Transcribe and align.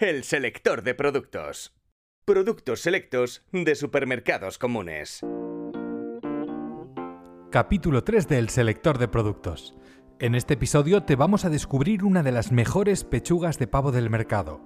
El 0.00 0.22
selector 0.22 0.84
de 0.84 0.94
productos. 0.94 1.74
Productos 2.24 2.82
selectos 2.82 3.42
de 3.50 3.74
supermercados 3.74 4.56
comunes. 4.56 5.26
Capítulo 7.50 8.04
3 8.04 8.28
del 8.28 8.48
selector 8.48 8.98
de 8.98 9.08
productos. 9.08 9.74
En 10.20 10.36
este 10.36 10.54
episodio 10.54 11.02
te 11.02 11.16
vamos 11.16 11.44
a 11.44 11.50
descubrir 11.50 12.04
una 12.04 12.22
de 12.22 12.30
las 12.30 12.52
mejores 12.52 13.02
pechugas 13.02 13.58
de 13.58 13.66
pavo 13.66 13.90
del 13.90 14.08
mercado. 14.08 14.64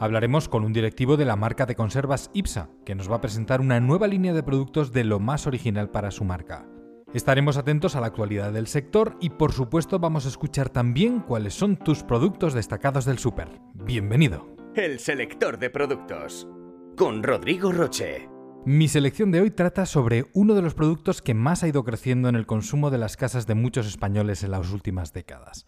Hablaremos 0.00 0.48
con 0.48 0.64
un 0.64 0.72
directivo 0.72 1.16
de 1.16 1.26
la 1.26 1.36
marca 1.36 1.64
de 1.64 1.76
conservas 1.76 2.32
IPSA, 2.34 2.68
que 2.84 2.96
nos 2.96 3.08
va 3.08 3.16
a 3.16 3.20
presentar 3.20 3.60
una 3.60 3.78
nueva 3.78 4.08
línea 4.08 4.32
de 4.32 4.42
productos 4.42 4.90
de 4.90 5.04
lo 5.04 5.20
más 5.20 5.46
original 5.46 5.90
para 5.90 6.10
su 6.10 6.24
marca. 6.24 6.66
Estaremos 7.14 7.56
atentos 7.56 7.94
a 7.94 8.00
la 8.00 8.08
actualidad 8.08 8.52
del 8.52 8.66
sector 8.66 9.16
y 9.20 9.30
por 9.30 9.52
supuesto 9.52 10.00
vamos 10.00 10.26
a 10.26 10.28
escuchar 10.30 10.70
también 10.70 11.20
cuáles 11.20 11.54
son 11.54 11.76
tus 11.76 12.02
productos 12.02 12.52
destacados 12.52 13.04
del 13.04 13.20
súper. 13.20 13.60
Bienvenido. 13.74 14.52
El 14.74 15.00
selector 15.00 15.58
de 15.58 15.68
productos. 15.68 16.48
Con 16.96 17.22
Rodrigo 17.22 17.72
Roche. 17.72 18.26
Mi 18.64 18.88
selección 18.88 19.30
de 19.30 19.42
hoy 19.42 19.50
trata 19.50 19.84
sobre 19.84 20.24
uno 20.32 20.54
de 20.54 20.62
los 20.62 20.72
productos 20.72 21.20
que 21.20 21.34
más 21.34 21.62
ha 21.62 21.68
ido 21.68 21.84
creciendo 21.84 22.30
en 22.30 22.36
el 22.36 22.46
consumo 22.46 22.90
de 22.90 22.96
las 22.96 23.18
casas 23.18 23.46
de 23.46 23.54
muchos 23.54 23.86
españoles 23.86 24.42
en 24.42 24.50
las 24.50 24.72
últimas 24.72 25.12
décadas. 25.12 25.66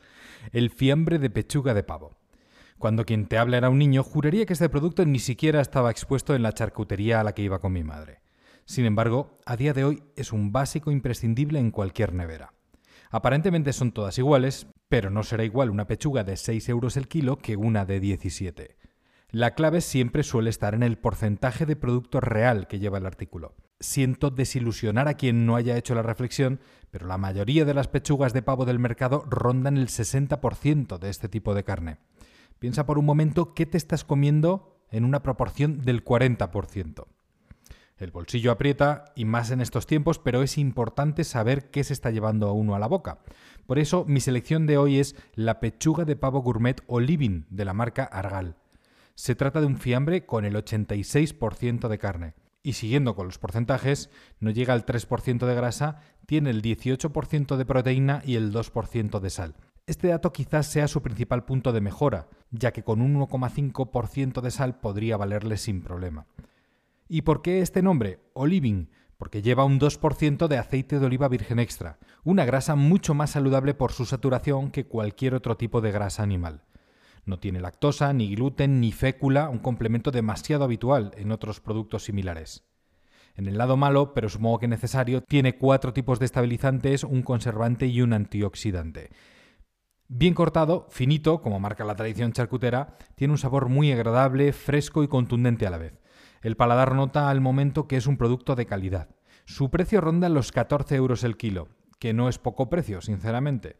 El 0.52 0.70
fiambre 0.70 1.18
de 1.18 1.28
pechuga 1.28 1.74
de 1.74 1.82
pavo. 1.82 2.16
Cuando 2.78 3.04
quien 3.04 3.26
te 3.26 3.36
habla 3.36 3.58
era 3.58 3.68
un 3.68 3.78
niño, 3.78 4.02
juraría 4.02 4.46
que 4.46 4.54
este 4.54 4.70
producto 4.70 5.04
ni 5.04 5.18
siquiera 5.18 5.60
estaba 5.60 5.90
expuesto 5.90 6.34
en 6.34 6.42
la 6.42 6.54
charcutería 6.54 7.20
a 7.20 7.24
la 7.24 7.34
que 7.34 7.42
iba 7.42 7.58
con 7.58 7.74
mi 7.74 7.84
madre. 7.84 8.22
Sin 8.64 8.86
embargo, 8.86 9.38
a 9.44 9.58
día 9.58 9.74
de 9.74 9.84
hoy 9.84 10.02
es 10.16 10.32
un 10.32 10.50
básico 10.50 10.90
imprescindible 10.90 11.58
en 11.58 11.72
cualquier 11.72 12.14
nevera. 12.14 12.54
Aparentemente 13.10 13.74
son 13.74 13.92
todas 13.92 14.16
iguales, 14.16 14.66
pero 14.88 15.10
no 15.10 15.22
será 15.24 15.44
igual 15.44 15.68
una 15.68 15.86
pechuga 15.86 16.24
de 16.24 16.38
6 16.38 16.70
euros 16.70 16.96
el 16.96 17.06
kilo 17.06 17.36
que 17.36 17.56
una 17.56 17.84
de 17.84 18.00
17. 18.00 18.78
La 19.34 19.56
clave 19.56 19.80
siempre 19.80 20.22
suele 20.22 20.48
estar 20.48 20.76
en 20.76 20.84
el 20.84 20.96
porcentaje 20.96 21.66
de 21.66 21.74
producto 21.74 22.20
real 22.20 22.68
que 22.68 22.78
lleva 22.78 22.98
el 22.98 23.06
artículo. 23.06 23.56
Siento 23.80 24.30
desilusionar 24.30 25.08
a 25.08 25.14
quien 25.14 25.44
no 25.44 25.56
haya 25.56 25.76
hecho 25.76 25.96
la 25.96 26.04
reflexión, 26.04 26.60
pero 26.92 27.08
la 27.08 27.18
mayoría 27.18 27.64
de 27.64 27.74
las 27.74 27.88
pechugas 27.88 28.32
de 28.32 28.42
pavo 28.42 28.64
del 28.64 28.78
mercado 28.78 29.24
rondan 29.28 29.76
el 29.76 29.88
60% 29.88 30.98
de 30.98 31.10
este 31.10 31.28
tipo 31.28 31.52
de 31.52 31.64
carne. 31.64 31.98
Piensa 32.60 32.86
por 32.86 32.96
un 32.96 33.06
momento 33.06 33.54
qué 33.54 33.66
te 33.66 33.76
estás 33.76 34.04
comiendo 34.04 34.78
en 34.92 35.04
una 35.04 35.24
proporción 35.24 35.80
del 35.80 36.04
40%. 36.04 37.06
El 37.96 38.12
bolsillo 38.12 38.52
aprieta 38.52 39.06
y 39.16 39.24
más 39.24 39.50
en 39.50 39.60
estos 39.60 39.88
tiempos, 39.88 40.20
pero 40.20 40.44
es 40.44 40.58
importante 40.58 41.24
saber 41.24 41.72
qué 41.72 41.82
se 41.82 41.92
está 41.92 42.12
llevando 42.12 42.46
a 42.46 42.52
uno 42.52 42.76
a 42.76 42.78
la 42.78 42.86
boca. 42.86 43.18
Por 43.66 43.80
eso 43.80 44.04
mi 44.06 44.20
selección 44.20 44.68
de 44.68 44.78
hoy 44.78 45.00
es 45.00 45.16
la 45.34 45.58
pechuga 45.58 46.04
de 46.04 46.14
pavo 46.14 46.40
gourmet 46.40 46.82
o 46.86 47.00
living 47.00 47.46
de 47.50 47.64
la 47.64 47.72
marca 47.72 48.04
Argal. 48.04 48.58
Se 49.14 49.34
trata 49.34 49.60
de 49.60 49.66
un 49.66 49.78
fiambre 49.78 50.26
con 50.26 50.44
el 50.44 50.54
86% 50.54 51.88
de 51.88 51.98
carne. 51.98 52.34
Y 52.62 52.72
siguiendo 52.72 53.14
con 53.14 53.26
los 53.26 53.38
porcentajes, 53.38 54.10
no 54.40 54.50
llega 54.50 54.72
al 54.74 54.86
3% 54.86 55.46
de 55.46 55.54
grasa, 55.54 56.00
tiene 56.26 56.50
el 56.50 56.62
18% 56.62 57.56
de 57.56 57.66
proteína 57.66 58.22
y 58.24 58.36
el 58.36 58.52
2% 58.52 59.20
de 59.20 59.30
sal. 59.30 59.54
Este 59.86 60.08
dato 60.08 60.32
quizás 60.32 60.66
sea 60.66 60.88
su 60.88 61.02
principal 61.02 61.44
punto 61.44 61.72
de 61.72 61.82
mejora, 61.82 62.28
ya 62.50 62.72
que 62.72 62.82
con 62.82 63.02
un 63.02 63.20
1,5% 63.20 64.40
de 64.40 64.50
sal 64.50 64.80
podría 64.80 65.18
valerle 65.18 65.58
sin 65.58 65.82
problema. 65.82 66.26
¿Y 67.06 67.22
por 67.22 67.42
qué 67.42 67.60
este 67.60 67.82
nombre? 67.82 68.20
Oliving, 68.32 68.88
porque 69.18 69.42
lleva 69.42 69.64
un 69.64 69.78
2% 69.78 70.48
de 70.48 70.56
aceite 70.56 70.98
de 70.98 71.06
oliva 71.06 71.28
virgen 71.28 71.58
extra, 71.58 71.98
una 72.24 72.46
grasa 72.46 72.76
mucho 72.76 73.12
más 73.12 73.30
saludable 73.30 73.74
por 73.74 73.92
su 73.92 74.06
saturación 74.06 74.70
que 74.70 74.86
cualquier 74.86 75.34
otro 75.34 75.58
tipo 75.58 75.82
de 75.82 75.92
grasa 75.92 76.22
animal. 76.22 76.62
No 77.26 77.38
tiene 77.38 77.60
lactosa, 77.60 78.12
ni 78.12 78.34
gluten, 78.34 78.80
ni 78.80 78.92
fécula, 78.92 79.48
un 79.48 79.58
complemento 79.58 80.10
demasiado 80.10 80.64
habitual 80.64 81.12
en 81.16 81.32
otros 81.32 81.60
productos 81.60 82.04
similares. 82.04 82.64
En 83.34 83.48
el 83.48 83.58
lado 83.58 83.76
malo, 83.76 84.14
pero 84.14 84.28
supongo 84.28 84.60
que 84.60 84.68
necesario, 84.68 85.22
tiene 85.22 85.56
cuatro 85.56 85.92
tipos 85.92 86.18
de 86.18 86.26
estabilizantes, 86.26 87.02
un 87.02 87.22
conservante 87.22 87.86
y 87.86 88.00
un 88.00 88.12
antioxidante. 88.12 89.10
Bien 90.06 90.34
cortado, 90.34 90.86
finito, 90.90 91.40
como 91.40 91.58
marca 91.58 91.84
la 91.84 91.96
tradición 91.96 92.32
charcutera, 92.32 92.98
tiene 93.16 93.32
un 93.32 93.38
sabor 93.38 93.68
muy 93.68 93.90
agradable, 93.90 94.52
fresco 94.52 95.02
y 95.02 95.08
contundente 95.08 95.66
a 95.66 95.70
la 95.70 95.78
vez. 95.78 96.00
El 96.42 96.56
paladar 96.56 96.94
nota 96.94 97.30
al 97.30 97.40
momento 97.40 97.88
que 97.88 97.96
es 97.96 98.06
un 98.06 98.18
producto 98.18 98.54
de 98.54 98.66
calidad. 98.66 99.08
Su 99.46 99.70
precio 99.70 100.02
ronda 100.02 100.28
los 100.28 100.52
14 100.52 100.94
euros 100.94 101.24
el 101.24 101.38
kilo, 101.38 101.68
que 101.98 102.12
no 102.12 102.28
es 102.28 102.38
poco 102.38 102.68
precio, 102.68 103.00
sinceramente. 103.00 103.76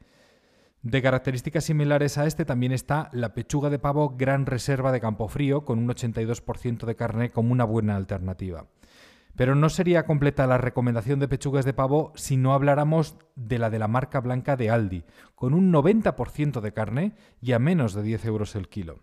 De 0.85 1.01
características 1.01 1.65
similares 1.65 2.19
a 2.19 2.27
este 2.27 2.45
también 2.45 2.71
está 2.71 3.09
la 3.15 3.33
pechuga 3.33 3.71
de 3.71 3.79
pavo 3.79 4.17
Gran 4.19 4.45
Reserva 4.45 4.93
de 4.93 5.01
Campofrío, 5.01 5.65
con 5.65 5.79
un 5.79 5.89
82% 5.89 6.85
de 6.85 6.95
carne 6.95 7.31
como 7.31 7.53
una 7.53 7.65
buena 7.65 7.97
alternativa. 7.97 8.67
Pero 9.35 9.55
no 9.55 9.71
sería 9.71 10.05
completa 10.05 10.47
la 10.47 10.59
recomendación 10.59 11.21
de 11.21 11.29
pechugas 11.29 11.65
de 11.65 11.73
pavo 11.73 12.13
si 12.17 12.37
no 12.37 12.53
habláramos 12.53 13.17
de 13.35 13.59
la 13.59 13.71
de 13.71 13.79
la 13.79 13.89
marca 13.89 14.21
blanca 14.21 14.57
de 14.57 14.69
Aldi, 14.69 15.05
con 15.35 15.55
un 15.55 15.73
90% 15.73 16.61
de 16.61 16.73
carne 16.75 17.15
y 17.41 17.53
a 17.53 17.59
menos 17.59 17.95
de 17.95 18.03
10 18.03 18.27
euros 18.27 18.55
el 18.55 18.69
kilo. 18.69 19.01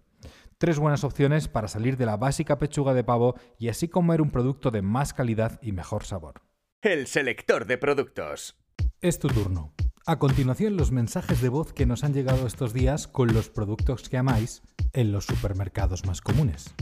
Tres 0.59 0.78
buenas 0.78 1.03
opciones 1.03 1.48
para 1.48 1.68
salir 1.68 1.98
de 1.98 2.06
la 2.06 2.16
básica 2.16 2.59
pechuga 2.59 2.94
de 2.94 3.03
pavo 3.03 3.34
y 3.58 3.69
así 3.69 3.88
comer 3.88 4.22
un 4.22 4.30
producto 4.30 4.69
de 4.69 4.84
más 4.84 5.16
calidad 5.16 5.59
y 5.63 5.72
mejor 5.72 6.03
sabor. 6.03 6.44
El 6.84 7.08
selector 7.08 7.66
de 7.66 7.80
productos. 7.80 8.62
Es 9.02 9.18
tu 9.18 9.30
turno. 9.30 9.74
A 10.07 10.17
continuación, 10.17 10.78
los 10.78 10.91
mensajes 10.91 11.41
de 11.41 11.50
voz 11.50 11.73
que 11.73 11.85
nos 11.85 12.03
han 12.03 12.13
llegado 12.13 12.47
estos 12.47 12.73
días 12.73 13.07
con 13.07 13.34
los 13.34 13.50
productos 13.50 14.09
que 14.09 14.17
amáis 14.17 14.63
en 14.94 15.12
los 15.12 15.25
supermercados 15.25 16.07
más 16.07 16.22
comunes. 16.22 16.73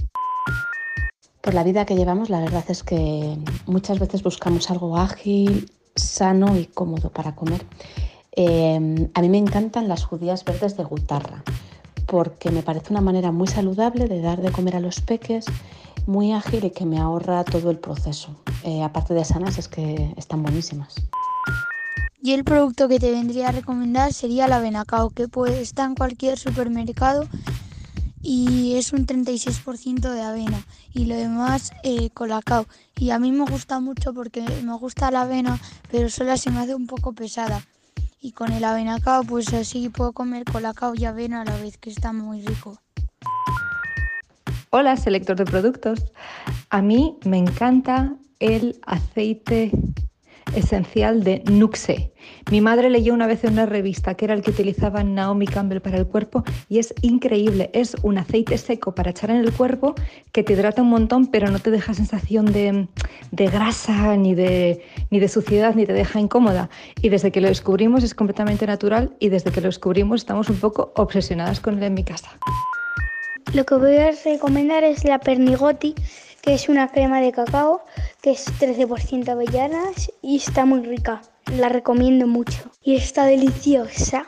Por 1.42 1.54
la 1.54 1.66
vida 1.66 1.86
que 1.86 1.96
llevamos, 1.96 2.30
la 2.30 2.40
verdad 2.40 2.64
es 2.70 2.82
que 2.82 3.38
muchas 3.66 4.00
veces 4.00 4.24
buscamos 4.24 4.72
algo 4.72 4.98
ágil, 4.98 5.70
sano 5.96 6.58
y 6.58 6.68
cómodo 6.68 7.12
para 7.12 7.36
comer. 7.36 7.66
Eh, 8.38 9.10
a 9.14 9.22
mí 9.22 9.30
me 9.30 9.38
encantan 9.38 9.90
las 9.90 10.06
judías 10.06 10.46
verdes 10.46 10.78
de 10.78 10.86
gutarra 10.86 11.44
porque 12.06 12.52
me 12.52 12.64
parece 12.64 12.92
una 12.92 13.02
manera 13.02 13.34
muy 13.34 13.48
saludable 13.48 14.08
de 14.08 14.22
dar 14.22 14.42
de 14.42 14.52
comer 14.52 14.78
a 14.78 14.80
los 14.80 15.02
peques, 15.02 15.46
muy 16.08 16.32
ágil 16.32 16.64
y 16.64 16.72
que 16.72 16.86
me 16.86 16.98
ahorra 16.98 17.44
todo 17.44 17.70
el 17.70 17.80
proceso. 17.80 18.34
Eh, 18.64 18.82
aparte 18.82 19.14
de 19.14 19.26
sanas, 19.26 19.58
es 19.58 19.68
que 19.68 20.14
están 20.16 20.42
buenísimas. 20.42 20.96
Y 22.22 22.34
el 22.34 22.44
producto 22.44 22.90
que 22.90 23.00
te 23.00 23.12
vendría 23.12 23.50
a 23.50 23.52
recomendar 23.52 24.14
sería 24.14 24.48
la 24.48 24.60
Benacao, 24.60 25.10
que 25.10 25.28
estar 25.62 25.90
en 25.90 25.96
cualquier 25.96 26.38
supermercado 26.38 27.28
y 28.22 28.76
es 28.76 28.92
un 28.92 29.08
36% 29.08 30.12
de 30.12 30.22
avena 30.22 30.62
y 30.94 31.06
lo 31.06 31.16
demás 31.16 31.72
eh, 31.84 32.10
colacao. 32.10 32.66
Y 32.98 33.12
a 33.12 33.20
mí 33.20 33.32
me 33.32 33.46
gusta 33.46 33.80
mucho 33.80 34.14
porque 34.14 34.42
me 34.64 34.76
gusta 34.78 35.12
la 35.12 35.22
avena, 35.22 35.60
pero 35.90 36.10
sola 36.10 36.36
se 36.36 36.52
me 36.52 36.60
hace 36.60 36.76
un 36.76 36.88
poco 36.88 37.14
pesada 37.14 37.66
y 38.22 38.34
con 38.34 38.52
el 38.52 38.66
avenacao 38.66 39.24
pues 39.24 39.54
así 39.54 39.88
puedo 39.88 40.12
comer 40.12 40.44
colacao 40.44 40.94
y 40.96 41.06
avena 41.06 41.42
a 41.42 41.46
la 41.46 41.56
vez 41.58 41.78
que 41.78 41.90
está 41.90 42.12
muy 42.12 42.42
rico. 42.42 42.82
Hola, 44.72 44.98
selector 44.98 45.38
de 45.38 45.46
productos. 45.46 46.12
A 46.70 46.82
mí 46.82 47.18
me 47.24 47.38
encanta 47.38 48.14
el 48.40 48.80
aceite 48.86 49.72
esencial 50.56 51.24
de 51.24 51.44
Nuxe. 51.50 52.12
Mi 52.52 52.62
madre 52.62 52.90
leyó 52.90 53.14
una 53.14 53.28
vez 53.28 53.44
en 53.44 53.54
una 53.54 53.66
revista 53.66 54.16
que 54.16 54.26
era 54.26 54.34
el 54.34 54.42
que 54.42 54.52
utilizaba 54.52 55.04
Naomi 55.04 55.48
Campbell 55.48 55.82
para 55.82 55.98
el 55.98 56.08
cuerpo 56.08 56.44
y 56.68 56.80
es 56.80 56.94
increíble. 57.02 57.70
Es 57.74 57.96
un 58.02 58.18
aceite 58.18 58.58
seco 58.58 58.94
para 58.94 59.12
echar 59.12 59.32
en 59.32 59.38
el 59.38 59.54
cuerpo 59.54 59.96
que 60.32 60.44
te 60.44 60.54
hidrata 60.54 60.82
un 60.82 60.90
montón, 60.90 61.28
pero 61.28 61.50
no 61.50 61.60
te 61.60 61.72
deja 61.72 61.94
sensación 61.94 62.46
de, 62.46 62.88
grasa 63.32 64.16
ni 64.16 64.36
de, 64.36 64.84
ni 65.10 65.20
de 65.20 65.28
suciedad 65.28 65.76
ni 65.76 65.86
te 65.86 65.94
deja 65.94 66.20
incómoda. 66.20 66.70
Y 67.02 67.10
desde 67.10 67.32
que 67.32 67.42
lo 67.42 67.48
descubrimos 67.48 68.04
es 68.04 68.14
completamente 68.14 68.66
natural 68.68 69.16
y 69.20 69.30
desde 69.30 69.52
que 69.52 69.62
lo 69.62 69.68
descubrimos 69.68 70.22
estamos 70.22 70.50
un 70.50 70.58
poco 70.58 70.92
obsesionadas 70.96 71.60
con 71.60 71.78
él 71.78 71.84
en 71.84 71.94
mi 71.94 72.04
casa. 72.04 72.30
Lo 73.54 73.66
que 73.66 73.76
voy 73.76 73.96
a 73.96 74.12
recomendar 74.24 74.84
es 74.84 75.04
la 75.06 75.20
Pernigoti 75.20 75.96
que 76.42 76.54
es 76.54 76.70
una 76.70 76.90
crema 76.90 77.22
de 77.22 77.32
cacao 77.32 77.84
que 78.22 78.32
es 78.32 78.48
13% 78.60 79.30
avellanas 79.30 80.12
y 80.22 80.36
está 80.38 80.66
muy 80.66 80.86
rica. 80.86 81.22
La 81.46 81.70
recomiendo 81.70 82.28
mucho 82.28 82.72
y 82.84 82.96
está 82.96 83.26
deliciosa. 83.26 84.26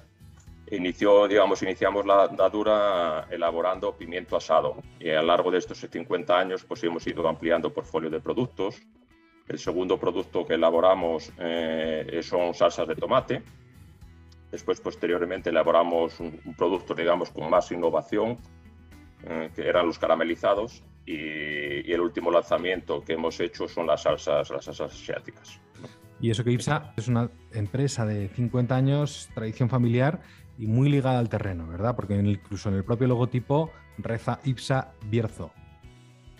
Inició, 0.69 1.27
digamos, 1.27 1.61
iniciamos 1.63 2.05
la 2.05 2.25
andadura 2.25 3.27
elaborando 3.29 3.95
pimiento 3.95 4.35
asado 4.35 4.77
y 4.99 5.09
a 5.09 5.21
lo 5.21 5.27
largo 5.27 5.49
de 5.49 5.59
estos 5.59 5.79
50 5.79 6.37
años 6.37 6.65
pues 6.65 6.83
hemos 6.83 7.07
ido 7.07 7.27
ampliando 7.27 7.73
portfolio 7.73 8.09
de 8.09 8.19
productos 8.19 8.81
el 9.47 9.59
segundo 9.59 9.97
producto 9.97 10.45
que 10.45 10.55
elaboramos 10.55 11.31
eh, 11.37 12.19
son 12.21 12.53
salsas 12.53 12.87
de 12.87 12.95
tomate. 12.95 13.41
Después, 14.51 14.81
posteriormente, 14.81 15.49
elaboramos 15.49 16.19
un, 16.19 16.39
producto, 16.57 16.93
digamos, 16.93 17.29
con 17.31 17.49
más 17.49 17.71
innovación, 17.71 18.37
eh, 19.23 19.49
que 19.55 19.67
eran 19.67 19.85
los 19.85 19.99
caramelizados. 19.99 20.83
Y, 21.05 21.91
el 21.91 22.01
último 22.01 22.29
lanzamiento 22.29 23.01
que 23.01 23.13
hemos 23.13 23.39
hecho 23.39 23.67
son 23.67 23.87
las 23.87 24.03
salsas, 24.03 24.49
las 24.49 24.65
salsas 24.65 24.93
asiáticas. 24.93 25.61
Y 26.19 26.31
eso 26.31 26.43
que 26.43 26.51
IPSA 26.51 26.93
es 26.97 27.07
una 27.07 27.29
empresa 27.53 28.05
de 28.05 28.27
50 28.27 28.75
años, 28.75 29.29
tradición 29.33 29.69
familiar 29.69 30.19
y 30.57 30.67
muy 30.67 30.89
ligada 30.89 31.19
al 31.19 31.29
terreno, 31.29 31.67
¿verdad? 31.67 31.95
Porque 31.95 32.15
incluso 32.15 32.69
en 32.69 32.75
el 32.75 32.83
propio 32.83 33.07
logotipo 33.07 33.71
reza 33.97 34.39
IPSA 34.43 34.93
Bierzo. 35.05 35.51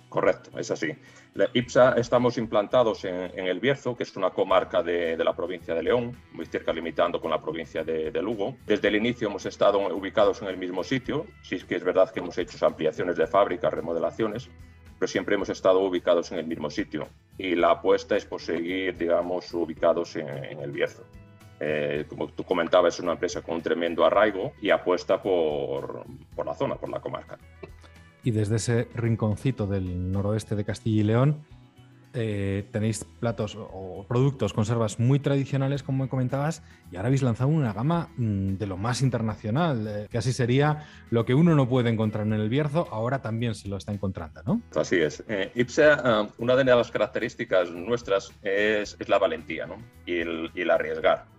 Correcto, 0.09 0.57
es 0.57 0.71
así. 0.71 0.87
La 1.33 1.49
IPSA 1.53 1.93
estamos 1.93 2.37
implantados 2.37 3.03
en, 3.05 3.47
El 3.47 3.59
Bierzo, 3.59 3.95
que 3.95 4.03
es 4.03 4.15
una 4.15 4.31
comarca 4.31 4.81
de, 4.81 5.15
la 5.17 5.35
provincia 5.35 5.75
de 5.75 5.83
León, 5.83 6.17
muy 6.31 6.45
cerca 6.45 6.73
limitando 6.73 7.21
con 7.21 7.29
la 7.29 7.41
provincia 7.41 7.83
de, 7.83 8.11
Lugo. 8.21 8.57
Desde 8.65 8.87
el 8.87 8.95
inicio 8.95 9.27
hemos 9.27 9.45
estado 9.45 9.79
ubicados 9.95 10.41
en 10.41 10.47
el 10.47 10.57
mismo 10.57 10.83
sitio, 10.83 11.27
sí 11.43 11.55
es 11.55 11.65
que 11.65 11.75
es 11.75 11.83
verdad 11.83 12.09
que 12.09 12.21
hemos 12.21 12.37
hecho 12.37 12.65
ampliaciones 12.65 13.17
de 13.17 13.27
fábrica, 13.27 13.69
remodelaciones, 13.69 14.49
pero 14.97 15.07
siempre 15.07 15.35
hemos 15.35 15.49
estado 15.49 15.81
ubicados 15.81 16.31
en 16.31 16.39
el 16.39 16.47
mismo 16.47 16.69
sitio. 16.69 17.07
Y 17.37 17.53
la 17.53 17.71
apuesta 17.71 18.17
es 18.17 18.25
por 18.25 18.41
seguir, 18.41 18.97
digamos, 18.97 19.53
ubicados 19.53 20.15
en, 20.15 20.27
El 20.27 20.71
Bierzo. 20.71 21.03
Eh, 21.59 22.06
como 22.07 22.27
tú 22.27 22.44
comentabas, 22.44 22.95
es 22.95 23.00
una 23.00 23.13
empresa 23.13 23.42
con 23.42 23.56
un 23.56 23.62
tremendo 23.62 24.06
arraigo 24.06 24.54
y 24.62 24.69
apuesta 24.69 25.21
por, 25.21 26.04
por 26.36 26.45
la 26.45 26.54
zona, 26.54 26.75
por 26.75 26.89
la 26.89 27.00
comarca 27.00 27.38
y 28.24 28.31
desde 28.31 28.57
ese 28.57 28.89
rinconcito 28.94 29.68
del 29.68 30.12
noroeste 30.12 30.57
de 30.57 30.65
Castilla 30.65 31.00
y 31.00 31.04
León 31.06 31.45
eh, 32.13 32.68
tenéis 32.71 33.06
platos 33.19 33.56
o 33.57 34.06
productos, 34.07 34.51
conservas 34.51 35.00
muy 35.00 35.19
tradicionales, 35.19 35.83
como 35.83 36.04
me 36.04 36.09
comentabas, 36.09 36.63
y 36.92 36.95
ahora 36.95 37.07
habéis 37.07 37.21
lanzado 37.21 37.50
una 37.50 37.74
gama 37.74 38.09
mm, 38.18 38.56
de 38.56 38.65
lo 38.65 38.75
más 38.75 39.01
internacional, 39.01 39.88
eh, 39.88 40.07
que 40.09 40.18
así 40.18 40.33
sería 40.33 40.86
lo 41.09 41.25
que 41.25 41.36
uno 41.36 41.54
no 41.54 41.69
puede 41.69 41.89
encontrar 41.89 42.25
en 42.25 42.33
el 42.33 42.50
Bierzo, 42.50 42.88
ahora 42.92 43.21
también 43.21 43.56
se 43.56 43.69
lo 43.69 43.77
está 43.77 43.94
encontrando, 43.94 44.42
¿no? 44.45 44.62
Así 44.75 44.95
es. 44.95 45.24
Eh, 45.27 45.51
IPSA, 45.54 46.27
una 46.39 46.56
de 46.56 46.65
las 46.65 46.92
características 46.92 47.71
nuestras 47.71 48.33
es, 48.42 48.98
la 49.07 49.19
valentía 49.19 49.68
y, 50.06 50.19
el, 50.19 50.51
y 50.54 50.62
el 50.62 50.71
arriesgar. 50.71 51.36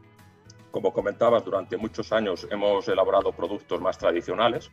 Como 0.71 0.93
comentabas, 0.93 1.45
durante 1.45 1.77
muchos 1.77 2.13
años 2.13 2.47
hemos 2.51 2.87
elaborado 2.89 3.33
productos 3.33 3.81
más 3.81 3.97
tradicionales, 3.97 4.71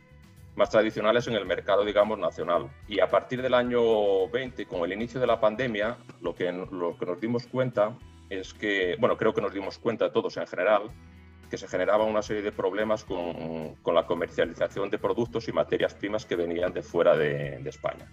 más 0.54 0.70
tradicionales 0.70 1.26
en 1.28 1.34
el 1.34 1.46
mercado, 1.46 1.84
digamos, 1.84 2.18
nacional. 2.18 2.70
Y 2.88 3.00
a 3.00 3.08
partir 3.08 3.42
del 3.42 3.54
año 3.54 4.28
20, 4.28 4.66
con 4.66 4.84
el 4.84 4.92
inicio 4.92 5.20
de 5.20 5.26
la 5.26 5.40
pandemia, 5.40 5.96
lo 6.20 6.34
que, 6.34 6.50
lo 6.52 6.96
que 6.98 7.06
nos 7.06 7.20
dimos 7.20 7.46
cuenta 7.46 7.96
es 8.28 8.52
que, 8.54 8.96
bueno, 8.98 9.16
creo 9.16 9.32
que 9.32 9.40
nos 9.40 9.52
dimos 9.52 9.78
cuenta 9.78 10.12
todos 10.12 10.36
en 10.36 10.46
general, 10.46 10.90
que 11.50 11.58
se 11.58 11.68
generaba 11.68 12.04
una 12.04 12.22
serie 12.22 12.42
de 12.42 12.52
problemas 12.52 13.04
con, 13.04 13.76
con 13.76 13.94
la 13.94 14.06
comercialización 14.06 14.90
de 14.90 14.98
productos 14.98 15.46
y 15.48 15.52
materias 15.52 15.94
primas 15.94 16.26
que 16.26 16.36
venían 16.36 16.72
de 16.72 16.82
fuera 16.82 17.16
de, 17.16 17.58
de 17.58 17.70
España. 17.70 18.10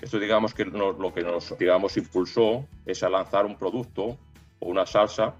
Esto, 0.00 0.18
digamos, 0.20 0.54
que 0.54 0.64
lo 0.64 1.12
que 1.12 1.22
nos, 1.22 1.58
digamos, 1.58 1.96
impulsó 1.96 2.64
es 2.86 3.02
a 3.02 3.08
lanzar 3.08 3.44
un 3.44 3.56
producto 3.56 4.16
o 4.60 4.68
una 4.68 4.86
salsa, 4.86 5.34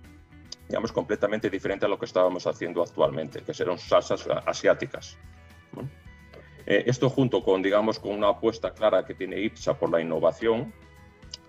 digamos, 0.68 0.92
completamente 0.92 1.48
diferente 1.48 1.86
a 1.86 1.88
lo 1.88 1.98
que 1.98 2.04
estábamos 2.04 2.46
haciendo 2.46 2.82
actualmente, 2.82 3.42
que 3.42 3.54
serán 3.54 3.78
salsas 3.78 4.28
asiáticas. 4.46 5.16
Eh, 6.66 6.84
esto 6.86 7.08
junto 7.08 7.42
con, 7.42 7.62
digamos, 7.62 7.98
con 7.98 8.12
una 8.12 8.28
apuesta 8.28 8.74
clara 8.74 9.04
que 9.04 9.14
tiene 9.14 9.40
IPSA 9.40 9.78
por 9.78 9.90
la 9.90 10.00
innovación, 10.02 10.72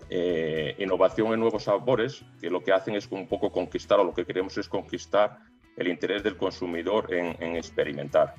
eh, 0.08 0.74
innovación 0.78 1.34
en 1.34 1.40
nuevos 1.40 1.64
sabores, 1.64 2.24
que 2.40 2.48
lo 2.48 2.62
que 2.62 2.72
hacen 2.72 2.94
es 2.94 3.06
un 3.10 3.28
poco 3.28 3.52
conquistar, 3.52 4.00
o 4.00 4.04
lo 4.04 4.14
que 4.14 4.24
queremos 4.24 4.56
es 4.56 4.68
conquistar 4.68 5.38
el 5.76 5.88
interés 5.88 6.22
del 6.22 6.38
consumidor 6.38 7.12
en, 7.12 7.56
experimentar. 7.56 8.34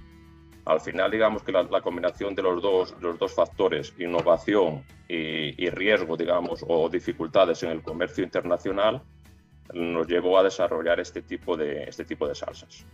Al 0.66 0.82
final, 0.82 1.12
digamos 1.12 1.44
que 1.44 1.52
la, 1.52 1.82
combinación 1.82 2.34
de 2.34 2.42
los 2.42 2.62
dos, 2.62 2.96
los 3.00 3.18
dos 3.20 3.34
factores, 3.34 3.94
innovación 4.00 4.84
y, 5.08 5.64
y 5.64 5.70
riesgo, 5.70 6.18
digamos, 6.18 6.66
o 6.68 6.90
dificultades 6.90 7.62
en 7.62 7.70
el 7.70 7.84
comercio 7.84 8.24
internacional, 8.24 9.04
nos 9.74 10.08
llevó 10.08 10.38
a 10.38 10.44
desarrollar 10.44 11.00
este 11.00 11.22
tipo 11.22 11.58
de, 11.58 11.84
este 11.84 12.06
tipo 12.06 12.28
de 12.28 12.36
salsas. 12.36 12.86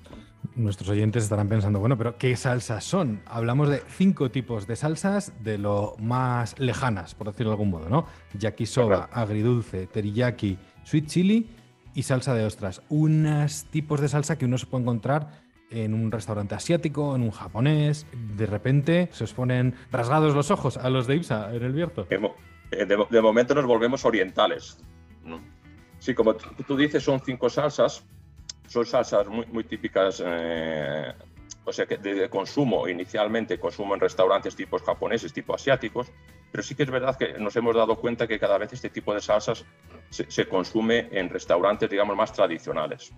Nuestros 0.56 0.89
oyentes 0.89 1.24
estarán 1.24 1.50
pensando, 1.50 1.79
bueno, 1.79 1.97
pero 1.97 2.18
¿qué 2.18 2.35
salsas 2.35 2.83
son? 2.83 3.21
Hablamos 3.25 3.69
de 3.69 3.81
cinco 3.88 4.31
tipos 4.31 4.65
de 4.65 4.75
salsas 4.75 5.33
de 5.44 5.57
lo 5.57 5.95
más 6.00 6.57
lejanas, 6.59 7.15
por 7.15 7.27
decirlo 7.27 7.51
de 7.51 7.53
algún 7.53 7.69
modo, 7.69 7.89
¿no? 7.89 8.07
Yakisoba, 8.33 9.09
agridulce, 9.12 9.88
teriyaki, 9.88 10.57
sweet 10.83 11.07
chili 11.07 11.50
y 11.94 12.03
salsa 12.03 12.33
de 12.33 12.45
ostras. 12.45 12.81
Unos 12.89 13.65
tipos 13.65 14.01
de 14.01 14.09
salsa 14.09 14.38
que 14.38 14.45
uno 14.45 14.57
se 14.57 14.65
puede 14.65 14.83
encontrar 14.83 15.30
en 15.69 15.94
un 15.94 16.12
restaurante 16.12 16.56
asiático, 16.56 17.15
en 17.15 17.21
un 17.23 17.31
japonés. 17.31 18.07
De 18.35 18.45
repente 18.45 19.09
se 19.12 19.25
os 19.25 19.33
ponen 19.33 19.75
rasgados 19.91 20.33
los 20.33 20.50
ojos 20.50 20.77
a 20.77 20.89
los 20.89 21.07
de 21.07 21.15
Ipsa 21.15 21.53
en 21.53 21.63
el 21.63 21.73
Bierzo. 21.73 22.06
De, 22.06 23.07
de 23.09 23.21
momento 23.21 23.53
nos 23.53 23.65
volvemos 23.65 24.06
orientales. 24.06 24.83
¿no? 25.23 25.41
Sí, 26.07 26.15
como 26.15 26.36
tú 26.36 26.77
dices, 26.77 27.04
son 27.04 27.19
cinco 27.19 27.50
salsas. 27.50 28.01
Son 28.65 28.86
salsas 28.86 29.27
muy, 29.27 29.65
típicas, 29.65 30.24
eh, 30.25 31.13
o 31.65 31.74
sea, 31.74 31.86
que 31.86 31.98
de, 31.98 32.30
consumo 32.30 32.88
inicialmente, 32.88 33.59
consumo 33.59 33.94
en 33.94 34.00
restaurantes 34.00 34.56
tipos 34.56 34.81
japoneses, 34.83 35.33
tipo 35.33 35.54
asiáticos, 35.54 36.09
pero 36.50 36.63
sí 36.63 36.75
que 36.75 36.83
es 36.83 36.89
verdad 36.89 37.18
que 37.18 37.33
nos 37.33 37.54
hemos 37.57 37.75
dado 37.75 37.98
cuenta 37.98 38.25
que 38.25 38.39
cada 38.39 38.57
vez 38.57 38.71
este 38.71 38.89
tipo 38.89 39.13
de 39.13 39.19
salsas 39.19 39.65
se, 40.09 40.48
consume 40.48 41.09
en 41.12 41.27
restaurantes, 41.30 41.89
digamos, 41.89 42.15
más 42.15 42.31
tradicionales. 42.31 43.12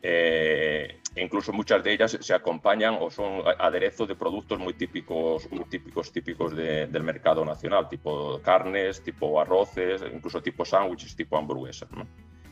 Eh, 0.00 0.99
incluso 1.16 1.52
muchas 1.52 1.82
de 1.82 1.92
ellas 1.92 2.16
se 2.20 2.34
acompañan 2.34 2.96
o 3.00 3.10
son 3.10 3.42
aderezos 3.58 4.06
de 4.06 4.14
productos 4.14 4.58
muy 4.58 4.74
típicos, 4.74 5.50
muy 5.50 5.64
típicos, 5.64 6.12
típicos 6.12 6.54
del 6.54 7.02
mercado 7.02 7.44
nacional, 7.44 7.88
tipo 7.88 8.40
carnes, 8.42 9.02
tipo 9.02 9.40
arroces, 9.40 10.02
incluso 10.12 10.40
tipo 10.40 10.64
sándwiches, 10.64 11.16
tipo 11.16 11.36
hamburguesas. 11.36 11.88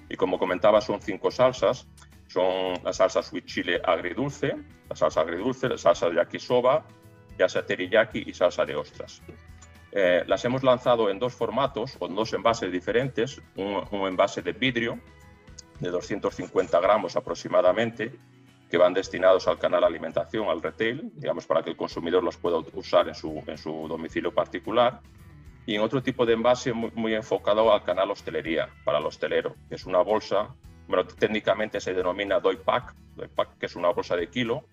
Y 0.08 0.16
como 0.16 0.38
comentaba, 0.38 0.80
son 0.80 1.00
cinco 1.00 1.30
salsas. 1.30 1.86
Son 2.26 2.74
la 2.84 2.92
salsa 2.92 3.22
sweet 3.22 3.46
chile 3.46 3.80
agridulce, 3.82 4.54
la 4.88 4.96
salsa 4.96 5.22
agridulce, 5.22 5.68
la 5.68 5.78
salsa 5.78 6.10
de 6.10 6.16
yakisoba, 6.16 6.84
salsa 7.38 7.64
teriyaki 7.64 8.24
y 8.26 8.34
salsa 8.34 8.66
de 8.66 8.76
ostras. 8.76 9.22
Eh, 9.92 10.24
las 10.26 10.44
hemos 10.44 10.62
lanzado 10.62 11.08
en 11.08 11.18
dos 11.18 11.34
formatos, 11.34 11.96
con 11.96 12.14
dos 12.14 12.34
envases 12.34 12.70
diferentes, 12.70 13.40
un, 13.56 13.82
un 13.90 14.08
envase 14.08 14.42
de 14.42 14.52
vidrio 14.52 15.00
de 15.80 15.90
250 15.90 16.80
gramos 16.80 17.16
aproximadamente, 17.16 18.12
que 18.70 18.76
van 18.76 18.94
destinados 18.94 19.48
al 19.48 19.58
canal 19.58 19.84
alimentación, 19.84 20.48
al 20.48 20.62
retail, 20.62 21.10
digamos, 21.14 21.46
para 21.46 21.62
que 21.62 21.70
el 21.70 21.76
consumidor 21.76 22.22
los 22.22 22.36
pueda 22.36 22.58
usar 22.74 23.08
en 23.08 23.14
su, 23.14 23.42
en 23.46 23.58
su 23.58 23.88
domicilio 23.88 24.32
particular. 24.32 25.00
Y 25.66 25.74
en 25.74 25.82
otro 25.82 26.02
tipo 26.02 26.24
de 26.24 26.34
envase 26.34 26.72
muy, 26.72 27.14
enfocado 27.14 27.72
al 27.72 27.82
canal 27.82 28.10
hostelería, 28.10 28.68
para 28.84 28.98
el 28.98 29.06
hostelero, 29.06 29.54
que 29.68 29.74
es 29.74 29.84
una 29.86 30.00
bolsa, 30.00 30.48
bueno, 30.86 31.04
técnicamente 31.06 31.80
se 31.80 31.92
denomina 31.92 32.40
Doi 32.40 32.56
Pack, 32.56 32.94
Pack, 33.34 33.58
que 33.58 33.66
es 33.66 33.76
una 33.76 33.90
bolsa 33.90 34.16
de 34.16 34.28
kilo, 34.28 34.64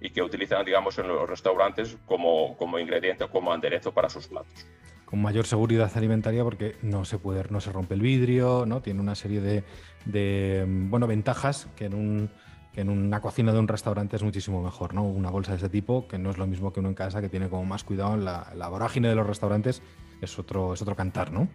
y 0.00 0.10
que 0.10 0.22
utilizan, 0.22 0.64
digamos, 0.64 0.98
en 0.98 1.08
los 1.08 1.28
restaurantes 1.28 1.96
como, 2.06 2.56
como 2.56 2.78
ingrediente 2.78 3.24
o 3.24 3.30
como 3.30 3.52
aderezo 3.52 3.92
para 3.92 4.08
sus 4.08 4.26
platos 4.26 4.66
con 5.12 5.20
mayor 5.20 5.46
seguridad 5.46 5.92
alimentaria 5.94 6.42
porque 6.42 6.76
no 6.80 7.04
se 7.04 7.18
puede, 7.18 7.44
no 7.50 7.60
se 7.60 7.70
rompe 7.70 7.92
el 7.92 8.00
vidrio, 8.00 8.64
¿no? 8.64 8.80
Tiene 8.80 8.98
una 8.98 9.14
serie 9.14 9.42
de, 9.42 9.62
de 10.06 10.64
bueno, 10.66 11.06
ventajas 11.06 11.68
que 11.76 11.84
en 11.84 11.92
un 11.94 12.30
que 12.72 12.80
en 12.80 12.88
una 12.88 13.20
cocina 13.20 13.52
de 13.52 13.58
un 13.58 13.68
restaurante 13.68 14.16
es 14.16 14.22
muchísimo 14.22 14.62
mejor, 14.62 14.94
¿no? 14.94 15.04
Una 15.04 15.30
bolsa 15.30 15.52
de 15.52 15.58
ese 15.58 15.68
tipo, 15.68 16.08
que 16.08 16.18
no 16.18 16.30
es 16.30 16.38
lo 16.38 16.46
mismo 16.46 16.72
que 16.72 16.80
uno 16.80 16.88
en 16.88 16.94
casa, 16.94 17.20
que 17.20 17.28
tiene 17.28 17.48
como 17.48 17.64
más 17.64 17.84
cuidado 17.84 18.14
en 18.14 18.24
la, 18.24 18.52
la 18.54 18.68
vorágine 18.68 19.08
de 19.08 19.14
los 19.14 19.26
restaurantes, 19.26 19.82
es 20.20 20.38
otro, 20.38 20.72
es 20.72 20.82
otro 20.82 20.96
cantar, 20.96 21.32
¿no? 21.32 21.48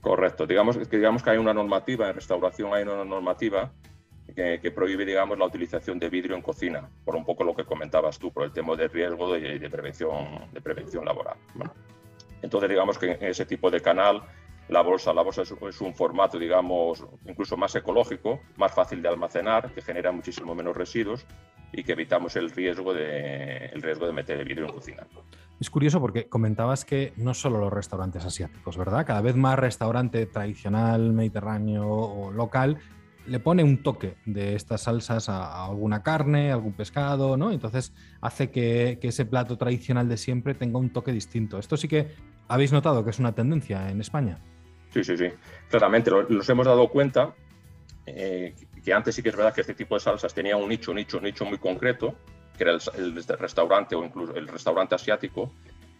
Correcto. 0.00 0.46
Digamos 0.46 0.76
que, 0.76 0.96
digamos 0.96 1.22
que 1.22 1.30
hay 1.30 1.38
una 1.38 1.54
normativa, 1.54 2.08
en 2.08 2.14
restauración 2.14 2.72
hay 2.72 2.82
una 2.82 3.04
normativa 3.04 3.70
que, 4.34 4.70
prohíbe, 4.70 5.04
digamos, 5.04 5.38
la 5.38 5.46
utilización 5.46 5.98
de 5.98 6.08
vidrio 6.08 6.36
en 6.36 6.42
cocina, 6.42 6.88
por 7.04 7.16
un 7.16 7.24
poco 7.24 7.44
lo 7.44 7.56
que 7.56 7.64
comentabas 7.64 8.18
tú, 8.18 8.32
por 8.32 8.44
el 8.44 8.52
tema 8.52 8.76
de 8.76 8.86
riesgo 8.86 9.32
de, 9.32 9.58
de 9.58 9.70
prevención, 9.70 10.52
de 10.52 10.60
prevención 10.60 11.04
laboral. 11.04 11.36
Entonces, 12.42 12.70
digamos 12.70 12.98
que 12.98 13.12
en 13.12 13.24
ese 13.24 13.46
tipo 13.46 13.70
de 13.70 13.80
canal 13.80 14.22
La 14.68 14.82
bolsa, 14.82 15.14
la 15.14 15.22
bolsa 15.22 15.42
es, 15.42 15.80
un 15.80 15.94
formato, 15.94 16.38
digamos, 16.38 17.04
incluso 17.26 17.56
más 17.56 17.74
ecológico, 17.74 18.40
más 18.56 18.74
fácil 18.74 19.00
de 19.00 19.08
almacenar, 19.08 19.72
que 19.72 19.80
genera 19.80 20.12
muchísimo 20.12 20.54
menos 20.54 20.76
residuos 20.76 21.26
y 21.72 21.82
que 21.84 21.92
evitamos 21.92 22.36
el 22.36 22.50
riesgo 22.50 22.92
de, 22.92 23.66
el 23.66 23.82
riesgo 23.82 24.06
de 24.06 24.12
meter 24.12 24.38
el 24.38 24.46
vidrio 24.46 24.66
en 24.66 24.72
cocina. 24.72 25.06
Es 25.60 25.70
curioso 25.70 26.00
porque 26.00 26.28
comentabas 26.28 26.84
que 26.84 27.12
no 27.16 27.34
solo 27.34 27.58
los 27.58 27.72
restaurantes 27.72 28.24
asiáticos, 28.24 28.76
¿verdad? 28.76 29.06
Cada 29.06 29.22
vez 29.22 29.36
más 29.36 29.58
restaurante 29.58 30.26
tradicional, 30.26 31.12
mediterráneo 31.12 31.88
o 31.88 32.30
local 32.30 32.78
le 33.28 33.40
pone 33.40 33.62
un 33.62 33.82
toque 33.82 34.16
de 34.24 34.54
estas 34.54 34.82
salsas 34.82 35.28
a, 35.28 35.66
alguna 35.66 36.02
carne, 36.02 36.50
algún 36.50 36.72
pescado, 36.72 37.36
¿no? 37.36 37.50
Entonces 37.50 37.92
hace 38.20 38.50
que, 38.50 38.98
ese 39.02 39.26
plato 39.26 39.56
tradicional 39.58 40.08
de 40.08 40.16
siempre 40.16 40.54
tenga 40.54 40.78
un 40.78 40.90
toque 40.90 41.12
distinto. 41.12 41.58
Esto 41.58 41.76
sí 41.76 41.88
que 41.88 42.08
habéis 42.48 42.72
notado 42.72 43.04
que 43.04 43.10
es 43.10 43.18
una 43.18 43.32
tendencia 43.32 43.90
en 43.90 44.00
España. 44.00 44.38
Sí, 44.98 45.16
sí, 45.16 45.16
sí. 45.16 45.34
Claramente, 45.70 46.10
nos 46.10 46.48
hemos 46.48 46.66
dado 46.66 46.88
cuenta 46.88 47.32
eh, 48.04 48.52
que 48.84 48.92
antes 48.92 49.14
sí 49.14 49.22
que 49.22 49.28
es 49.28 49.36
verdad 49.36 49.54
que 49.54 49.60
este 49.60 49.74
tipo 49.74 49.94
de 49.94 50.00
salsas 50.00 50.34
tenía 50.34 50.56
un 50.56 50.68
nicho, 50.68 50.92
nicho, 50.92 51.20
nicho 51.20 51.44
muy 51.44 51.58
concreto, 51.58 52.16
que 52.56 52.64
era 52.64 52.72
el, 52.72 53.14
restaurante 53.38 53.94
o 53.94 54.04
incluso 54.04 54.34
el 54.34 54.48
restaurante 54.48 54.96
asiático, 54.96 55.52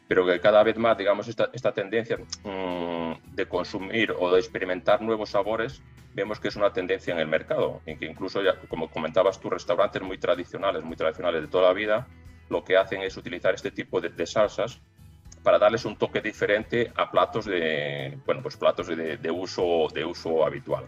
pero 0.08 0.26
que 0.26 0.40
cada 0.40 0.64
vez 0.64 0.76
más, 0.78 0.98
digamos, 0.98 1.28
esta, 1.28 1.48
esta 1.52 1.72
tendencia 1.72 2.18
mm, 2.18 3.34
de 3.34 3.46
consumir 3.46 4.12
o 4.18 4.32
de 4.32 4.40
experimentar 4.40 5.00
nuevos 5.00 5.30
sabores, 5.30 5.80
vemos 6.14 6.40
que 6.40 6.48
es 6.48 6.56
una 6.56 6.72
tendencia 6.72 7.14
en 7.14 7.20
el 7.20 7.28
mercado, 7.28 7.82
en 7.86 8.00
que 8.00 8.06
incluso, 8.06 8.42
ya, 8.42 8.58
como 8.68 8.90
comentabas 8.90 9.38
tú, 9.38 9.48
restaurantes 9.48 10.02
muy 10.02 10.18
tradicionales, 10.18 10.82
muy 10.82 10.96
tradicionales 10.96 11.42
de 11.42 11.48
toda 11.48 11.68
la 11.68 11.72
vida, 11.72 12.08
lo 12.48 12.64
que 12.64 12.76
hacen 12.76 13.02
es 13.02 13.16
utilizar 13.16 13.54
este 13.54 13.70
tipo 13.70 14.00
de, 14.00 14.26
salsas 14.26 14.80
para 15.48 15.58
darles 15.58 15.86
un 15.86 15.96
toque 15.96 16.20
diferente 16.20 16.92
a 16.94 17.10
platos 17.10 17.46
de, 17.46 18.18
bueno, 18.26 18.42
pues 18.42 18.58
platos 18.58 18.86
de, 18.88 19.16
de, 19.16 19.30
uso, 19.30 19.88
de 19.94 20.04
uso 20.04 20.44
habitual. 20.44 20.84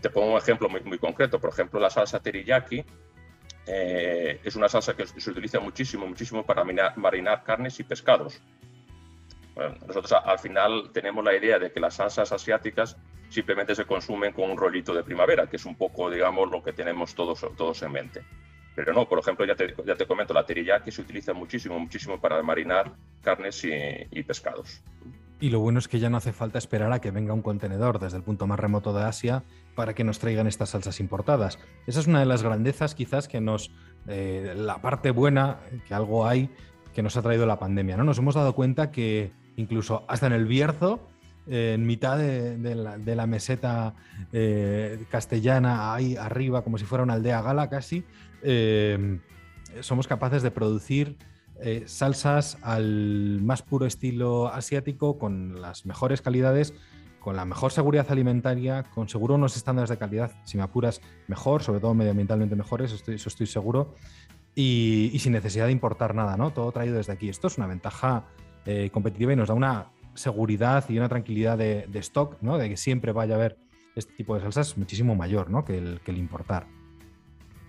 Te 0.00 0.08
pongo 0.08 0.32
un 0.32 0.38
ejemplo 0.38 0.70
muy, 0.70 0.80
muy 0.80 0.96
concreto, 0.96 1.38
por 1.38 1.50
ejemplo, 1.50 1.78
la 1.78 1.90
salsa 1.90 2.18
teriyaki 2.18 2.82
eh, 3.66 4.40
es 4.42 4.56
una 4.56 4.70
salsa 4.70 4.96
que 4.96 5.06
se 5.06 5.30
utiliza 5.30 5.60
muchísimo, 5.60 6.06
muchísimo 6.06 6.46
para 6.46 6.64
marinar, 6.64 7.44
carnes 7.44 7.78
y 7.78 7.84
pescados. 7.84 8.40
nosotros 9.86 10.12
al 10.12 10.38
final 10.38 10.90
tenemos 10.94 11.22
la 11.22 11.36
idea 11.36 11.58
de 11.58 11.70
que 11.70 11.78
las 11.78 11.96
salsas 11.96 12.32
asiáticas 12.32 12.96
simplemente 13.28 13.74
se 13.74 13.84
consumen 13.84 14.32
con 14.32 14.50
un 14.50 14.56
rollito 14.56 14.94
de 14.94 15.04
primavera, 15.04 15.46
que 15.46 15.56
es 15.56 15.66
un 15.66 15.76
poco, 15.76 16.10
digamos, 16.10 16.50
lo 16.50 16.62
que 16.62 16.72
tenemos 16.72 17.14
todos, 17.14 17.46
todos 17.54 17.82
en 17.82 17.92
mente. 17.92 18.24
Pero 18.74 18.92
no, 18.92 19.08
por 19.08 19.18
ejemplo, 19.18 19.46
ya 19.46 19.54
te, 19.54 19.74
ya 19.86 19.94
te 19.94 20.06
comento, 20.06 20.34
la 20.34 20.44
teriyaki 20.44 20.90
se 20.90 21.02
utiliza 21.02 21.32
muchísimo, 21.32 21.78
muchísimo 21.78 22.20
para 22.20 22.42
marinar 22.42 22.92
carnes 23.22 23.64
y, 23.64 24.22
pescados. 24.24 24.82
Y 25.40 25.50
lo 25.50 25.60
bueno 25.60 25.78
es 25.78 25.88
que 25.88 25.98
ya 25.98 26.10
no 26.10 26.16
hace 26.16 26.32
falta 26.32 26.58
esperar 26.58 26.92
a 26.92 27.00
que 27.00 27.10
venga 27.10 27.34
un 27.34 27.42
contenedor 27.42 27.98
desde 27.98 28.16
el 28.16 28.22
punto 28.22 28.46
más 28.46 28.58
remoto 28.58 28.92
de 28.92 29.04
Asia 29.04 29.44
para 29.74 29.94
que 29.94 30.04
nos 30.04 30.18
traigan 30.18 30.46
estas 30.46 30.70
salsas 30.70 31.00
importadas. 31.00 31.58
Esa 31.86 32.00
es 32.00 32.06
una 32.06 32.20
de 32.20 32.26
las 32.26 32.42
grandezas 32.42 32.94
quizás 32.94 33.28
que 33.28 33.40
nos, 33.40 33.70
eh, 34.08 34.54
la 34.56 34.80
parte 34.80 35.10
buena, 35.10 35.60
que 35.86 35.94
algo 35.94 36.26
hay, 36.26 36.50
que 36.94 37.02
nos 37.02 37.16
ha 37.16 37.22
traído 37.22 37.46
la 37.46 37.58
pandemia. 37.58 37.96
¿no? 37.96 38.04
Nos 38.04 38.18
hemos 38.18 38.34
dado 38.34 38.54
cuenta 38.54 38.90
que 38.90 39.32
incluso 39.56 40.04
hasta 40.08 40.26
en 40.26 40.32
el 40.32 40.46
Bierzo, 40.46 41.00
eh, 41.48 41.72
en 41.74 41.86
mitad 41.86 42.18
de, 42.18 42.74
la, 43.16 43.26
meseta 43.26 43.94
eh, 44.32 45.04
castellana, 45.10 45.94
ahí 45.94 46.16
arriba, 46.16 46.62
como 46.62 46.78
si 46.78 46.84
fuera 46.84 47.04
una 47.04 47.14
aldea 47.14 47.42
gala 47.42 47.68
casi, 47.68 48.04
somos 49.80 50.06
capaces 50.06 50.42
de 50.42 50.50
producir 50.50 51.16
salsas 51.86 52.58
al 52.62 53.40
más 53.42 53.62
puro 53.62 53.86
estilo 53.86 54.48
asiático, 54.48 55.18
con 55.18 55.62
las 55.62 55.86
mejores 55.86 56.20
calidades, 56.20 56.74
con 57.20 57.36
la 57.36 57.46
mejor 57.46 57.72
seguridad 57.72 58.06
alimentaria, 58.10 58.82
con 58.82 59.08
seguro 59.08 59.36
unos 59.36 59.56
estándares 59.56 59.88
de 59.88 59.96
calidad, 59.96 60.32
si 60.44 60.58
me 60.58 60.62
apuras, 60.62 61.00
mejor, 61.26 61.62
sobre 61.62 61.80
todo 61.80 61.94
medioambientalmente 61.94 62.54
mejores, 62.54 62.92
eso 62.92 63.28
estoy 63.28 63.46
seguro, 63.46 63.94
y, 64.54 65.16
sin 65.18 65.32
necesidad 65.32 65.66
de 65.66 65.72
importar 65.72 66.14
nada, 66.14 66.36
¿no? 66.36 66.52
Todo 66.52 66.70
traído 66.72 66.96
desde 66.96 67.12
aquí. 67.12 67.28
Esto 67.28 67.48
es 67.48 67.58
una 67.58 67.66
ventaja 67.66 68.24
eh, 68.66 68.90
competitiva 68.92 69.32
y 69.32 69.36
nos 69.36 69.48
da 69.48 69.54
una 69.54 69.90
seguridad 70.14 70.88
y 70.88 70.98
una 70.98 71.08
tranquilidad 71.08 71.58
de, 71.58 71.86
stock, 71.94 72.36
¿no? 72.40 72.58
De 72.58 72.68
que 72.68 72.76
siempre 72.76 73.12
vaya 73.12 73.34
a 73.34 73.36
haber 73.36 73.56
este 73.94 74.12
tipo 74.14 74.34
de 74.34 74.40
salsas 74.40 74.76
muchísimo 74.76 75.14
mayor, 75.14 75.50
¿no? 75.50 75.64
Que 75.64 75.78
el, 75.78 76.00
que 76.04 76.10
el 76.10 76.18
importar. 76.18 76.66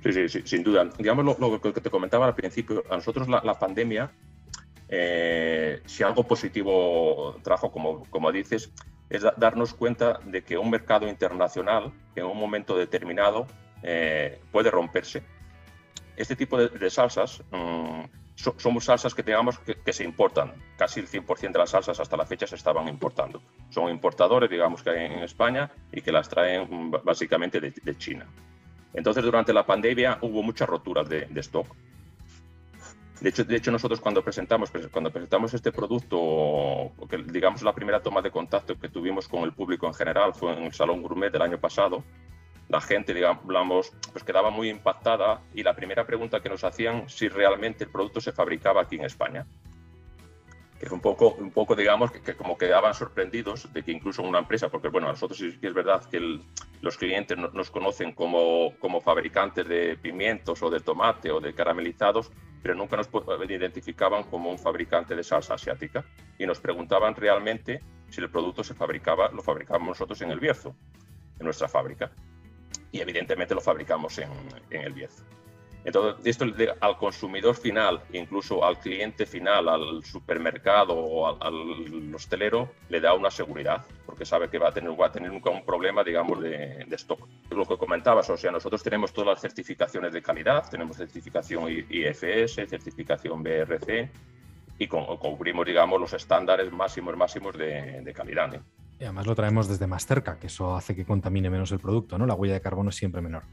Sí, 0.03 0.13
sí, 0.13 0.29
sí, 0.29 0.41
sin 0.45 0.63
duda. 0.63 0.89
Digamos 0.97 1.39
lo, 1.39 1.61
que 1.61 1.71
te 1.71 1.89
comentaba 1.89 2.27
al 2.27 2.35
principio, 2.35 2.83
a 2.89 2.95
nosotros 2.95 3.27
la, 3.27 3.57
pandemia, 3.57 4.11
eh, 4.87 5.81
si 5.85 6.03
algo 6.03 6.27
positivo 6.27 7.37
trajo, 7.43 7.71
como, 7.71 8.03
como 8.09 8.31
dices, 8.31 8.71
es 9.09 9.23
darnos 9.37 9.73
cuenta 9.73 10.19
de 10.25 10.43
que 10.43 10.57
un 10.57 10.69
mercado 10.69 11.07
internacional 11.07 11.91
en 12.15 12.25
un 12.25 12.37
momento 12.37 12.77
determinado 12.77 13.47
eh, 13.83 14.39
puede 14.51 14.71
romperse. 14.71 15.23
Este 16.17 16.35
tipo 16.35 16.57
de, 16.57 16.89
salsas 16.89 17.43
mm, 18.35 18.59
son 18.59 18.81
salsas 18.81 19.13
que 19.13 19.23
digamos 19.23 19.59
que, 19.59 19.93
se 19.93 20.03
importan. 20.03 20.53
Casi 20.77 20.99
el 20.99 21.07
100% 21.07 21.51
de 21.51 21.59
las 21.59 21.69
salsas 21.69 21.99
hasta 21.99 22.17
la 22.17 22.25
fecha 22.25 22.47
se 22.47 22.55
estaban 22.55 22.87
importando. 22.87 23.41
Son 23.69 23.89
importadores, 23.89 24.49
digamos, 24.49 24.83
que 24.83 24.89
hay 24.89 25.05
en 25.05 25.19
España 25.19 25.71
y 25.91 26.01
que 26.01 26.11
las 26.11 26.29
traen 26.29 26.67
mm, 26.69 26.91
básicamente 27.03 27.59
de, 27.59 27.97
China. 27.97 28.25
Entonces, 28.93 29.23
durante 29.23 29.53
la 29.53 29.65
pandemia 29.65 30.19
hubo 30.21 30.41
muchas 30.41 30.69
roturas 30.69 31.07
de, 31.09 31.25
de 31.25 31.39
stock 31.41 31.67
de 33.21 33.29
hecho, 33.29 33.43
de 33.43 33.55
hecho, 33.55 33.71
nosotros 33.71 34.01
cuando 34.01 34.21
presentamos, 34.21 34.71
cuando 34.91 35.09
presentamos 35.09 35.53
este 35.53 35.71
producto, 35.71 36.91
porque 36.97 37.17
digamos 37.17 37.61
la 37.61 37.73
primera 37.73 38.01
toma 38.01 38.21
de 38.21 38.29
contacto 38.29 38.77
que 38.77 38.89
tuvimos 38.89 39.27
con 39.27 39.43
el 39.43 39.53
público 39.53 39.87
en 39.87 39.93
general 39.93 40.33
fue 40.33 40.53
en 40.53 40.63
el 40.63 40.73
Salón 40.73 41.01
Gourmet 41.01 41.31
del 41.31 41.41
año 41.41 41.57
pasado, 41.57 42.03
la 42.67 42.81
gente, 42.81 43.13
digamos, 43.13 43.91
pues 44.11 44.23
quedaba 44.23 44.49
muy 44.49 44.69
impactada 44.69 45.41
y 45.53 45.63
la 45.63 45.75
primera 45.75 46.05
pregunta 46.05 46.41
que 46.41 46.49
nos 46.49 46.63
hacían 46.63 47.07
si 47.09 47.27
realmente 47.27 47.83
el 47.83 47.91
producto 47.91 48.21
se 48.21 48.31
fabricaba 48.31 48.81
aquí 48.81 48.95
en 48.95 49.05
España 49.05 49.45
que 50.79 50.85
es 50.85 50.91
un 50.91 50.99
poco, 50.99 51.35
un 51.35 51.51
poco 51.51 51.75
digamos, 51.75 52.11
que, 52.11 52.35
como 52.35 52.57
quedaban 52.57 52.93
sorprendidos 52.93 53.71
de 53.71 53.83
que 53.83 53.91
incluso 53.91 54.21
una 54.23 54.39
empresa, 54.39 54.69
porque 54.69 54.89
bueno, 54.89 55.07
a 55.07 55.11
nosotros 55.11 55.37
sí 55.37 55.57
que 55.59 55.67
es 55.67 55.73
verdad 55.73 56.03
que 56.09 56.41
los 56.81 56.97
clientes 56.97 57.37
nos 57.37 57.71
conocen 57.71 58.11
como, 58.11 58.73
como 58.79 58.99
fabricantes 58.99 59.67
de 59.67 59.97
pimientos 59.97 60.61
o 60.61 60.69
de 60.69 60.81
tomate 60.81 61.31
o 61.31 61.39
de 61.39 61.53
caramelizados, 61.53 62.31
pero 62.61 62.75
nunca 62.75 62.97
nos 62.97 63.09
identificaban 63.49 64.23
como 64.23 64.49
un 64.49 64.59
fabricante 64.59 65.15
de 65.15 65.23
salsa 65.23 65.53
asiática 65.53 66.03
y 66.37 66.45
nos 66.45 66.59
preguntaban 66.59 67.15
realmente 67.15 67.81
si 68.09 68.21
el 68.21 68.29
producto 68.29 68.63
se 68.63 68.73
fabricaba, 68.73 69.29
lo 69.31 69.41
fabricábamos 69.41 69.89
nosotros 69.89 70.21
en 70.21 70.31
el 70.31 70.39
Bierzo, 70.39 70.75
en 71.39 71.45
nuestra 71.45 71.67
fábrica. 71.67 72.11
Y 72.95 73.01
evidentemente 73.01 73.53
lo 73.53 73.59
fabricamos 73.59 74.17
en, 74.19 74.29
en 74.69 74.81
el 74.83 74.93
Bierzo. 74.93 75.21
Entonces, 75.83 76.25
esto 76.25 76.45
al 76.79 76.97
consumidor 76.97 77.55
final, 77.55 78.01
incluso 78.13 78.63
al 78.63 78.79
cliente 78.79 79.25
final, 79.25 79.67
al 79.67 80.03
supermercado 80.05 80.95
o 80.95 81.27
al, 81.27 82.15
hostelero, 82.15 82.71
le 82.87 83.01
da 83.01 83.13
una 83.13 83.29
seguridad, 83.29 83.85
porque 84.05 84.23
sabe 84.23 84.49
que 84.49 84.57
va 84.57 84.69
a 84.69 84.71
tener, 84.71 84.89
va 84.97 85.07
a 85.07 85.11
tener 85.11 85.29
nunca 85.29 85.49
un 85.49 85.65
problema, 85.65 86.05
digamos, 86.05 86.41
de, 86.41 86.87
stock. 86.91 87.19
Lo 87.49 87.65
que 87.65 87.77
comentabas, 87.77 88.29
o 88.29 88.37
sea, 88.37 88.49
nosotros 88.49 88.81
tenemos 88.81 89.11
todas 89.11 89.31
las 89.31 89.41
certificaciones 89.41 90.13
de 90.13 90.21
calidad, 90.21 90.63
tenemos 90.71 90.95
certificación 90.95 91.69
IFS, 91.69 92.55
certificación 92.67 93.43
BRC, 93.43 94.09
y 94.79 94.87
cubrimos, 94.87 95.65
digamos, 95.65 95.99
los 95.99 96.13
estándares 96.13 96.71
máximos, 96.71 97.17
máximos 97.17 97.57
de, 97.57 98.13
calidad. 98.15 98.61
Y 98.99 99.03
además 99.03 99.27
lo 99.27 99.35
traemos 99.35 99.67
desde 99.67 99.87
más 99.87 100.05
cerca, 100.05 100.39
que 100.39 100.47
eso 100.47 100.75
hace 100.75 100.95
que 100.95 101.05
contamine 101.05 101.49
menos 101.49 101.71
el 101.71 101.79
producto, 101.79 102.17
¿no? 102.17 102.25
La 102.25 102.33
huella 102.33 102.53
de 102.53 102.61
carbono 102.61 102.89
es 102.89 102.95
siempre 102.95 103.21
menor. 103.21 103.43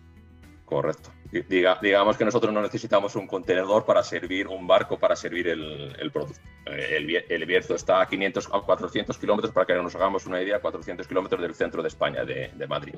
Correcto. 0.73 1.11
digamos 1.51 2.17
que 2.17 2.25
nosotros 2.25 2.51
no 2.51 2.63
necesitamos 2.63 3.15
un 3.15 3.27
contenedor 3.27 3.85
para 3.85 4.03
servir, 4.03 4.49
un 4.49 4.67
barco 4.67 4.99
para 4.99 5.15
servir 5.15 5.49
el, 5.49 6.11
producto. 6.11 6.41
Eh, 6.65 7.25
el, 7.29 7.45
Bierzo 7.45 7.75
está 7.75 8.01
a 8.01 8.07
500 8.07 8.49
a 8.51 8.61
400 8.61 9.19
kilómetros, 9.19 9.53
para 9.53 9.67
que 9.67 9.75
nos 9.75 9.95
hagamos 9.95 10.25
una 10.27 10.41
idea, 10.41 10.61
400 10.61 11.07
kilómetros 11.07 11.43
del 11.43 11.55
centro 11.55 11.83
de 11.83 11.89
España, 11.89 12.25
de, 12.25 12.67
Madrid. 12.67 12.95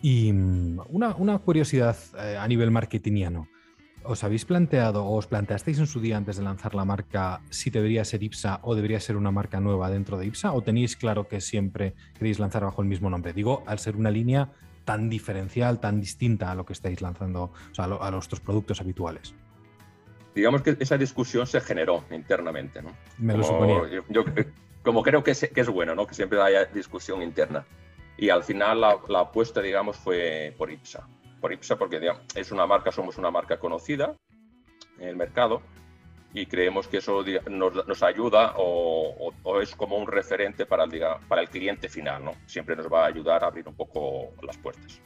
Y 0.00 0.32
mm, 0.32 0.80
una, 0.88 1.38
curiosidad 1.40 1.98
eh, 2.18 2.38
a 2.38 2.48
nivel 2.48 2.70
marketingiano. 2.70 3.46
¿Os 4.04 4.22
habéis 4.22 4.44
planteado 4.44 5.04
o 5.04 5.16
os 5.16 5.26
planteasteis 5.26 5.78
en 5.78 5.86
su 5.86 5.98
día 5.98 6.16
antes 6.16 6.36
de 6.36 6.44
lanzar 6.44 6.74
la 6.74 6.84
marca 6.84 7.40
si 7.48 7.70
debería 7.70 8.04
ser 8.04 8.22
IPSA 8.22 8.60
o 8.62 8.74
debería 8.74 9.00
ser 9.00 9.16
una 9.16 9.30
marca 9.30 9.60
nueva 9.60 9.88
dentro 9.90 10.18
de 10.18 10.26
IPSA? 10.26 10.52
¿O 10.52 10.60
tenéis 10.62 10.94
claro 10.96 11.26
que 11.26 11.40
siempre 11.40 11.94
queréis 12.18 12.38
lanzar 12.38 12.64
bajo 12.64 12.82
el 12.82 12.88
mismo 12.88 13.08
nombre? 13.08 13.32
Digo, 13.32 13.64
al 13.66 13.78
ser 13.78 13.96
una 13.96 14.10
línea 14.10 14.50
tan 14.84 15.08
diferencial, 15.08 15.80
tan 15.80 16.00
distinta 16.00 16.50
a 16.50 16.54
lo 16.54 16.64
que 16.64 16.74
estáis 16.74 17.00
lanzando, 17.00 17.44
o 17.44 17.74
sea, 17.74 17.86
a, 17.86 18.10
los 18.10 18.26
otros 18.26 18.40
productos 18.40 18.80
habituales? 18.80 19.34
Digamos 20.34 20.62
que 20.62 20.76
esa 20.78 20.98
discusión 20.98 21.46
se 21.46 21.60
generó 21.60 22.04
internamente, 22.10 22.82
¿no? 22.82 22.94
Me 23.18 23.36
lo 23.36 23.44
suponía. 23.44 23.80
Yo, 24.08 24.24
como 24.82 25.02
creo 25.02 25.24
que 25.24 25.30
es, 25.30 25.50
que 25.54 25.60
es 25.60 25.68
bueno, 25.68 25.94
¿no? 25.94 26.06
Que 26.06 26.14
siempre 26.14 26.40
haya 26.42 26.66
discusión 26.66 27.22
interna. 27.22 27.64
Y 28.16 28.28
al 28.28 28.44
final 28.44 28.80
la, 28.80 29.20
apuesta, 29.20 29.60
digamos, 29.62 29.96
fue 29.96 30.54
por 30.58 30.70
IPSA. 30.70 31.06
Por 31.44 31.52
IPSA 31.52 31.76
porque 31.76 32.00
es 32.36 32.52
una 32.52 32.66
marca, 32.66 32.90
somos 32.90 33.18
una 33.18 33.30
marca 33.30 33.58
conocida 33.58 34.16
en 34.98 35.08
el 35.08 35.14
mercado 35.14 35.60
y 36.32 36.46
creemos 36.46 36.88
que 36.88 36.96
eso 36.96 37.22
nos, 37.50 38.02
ayuda 38.02 38.54
o, 38.56 39.30
es 39.60 39.76
como 39.76 39.98
un 39.98 40.06
referente 40.06 40.64
para 40.64 40.84
el, 40.84 41.02
para 41.28 41.42
el 41.42 41.50
cliente 41.50 41.90
final. 41.90 42.24
¿no? 42.24 42.32
Siempre 42.46 42.74
nos 42.74 42.90
va 42.90 43.04
a 43.04 43.08
ayudar 43.08 43.44
a 43.44 43.48
abrir 43.48 43.68
un 43.68 43.74
poco 43.74 44.30
las 44.42 44.56
puertas. 44.56 45.02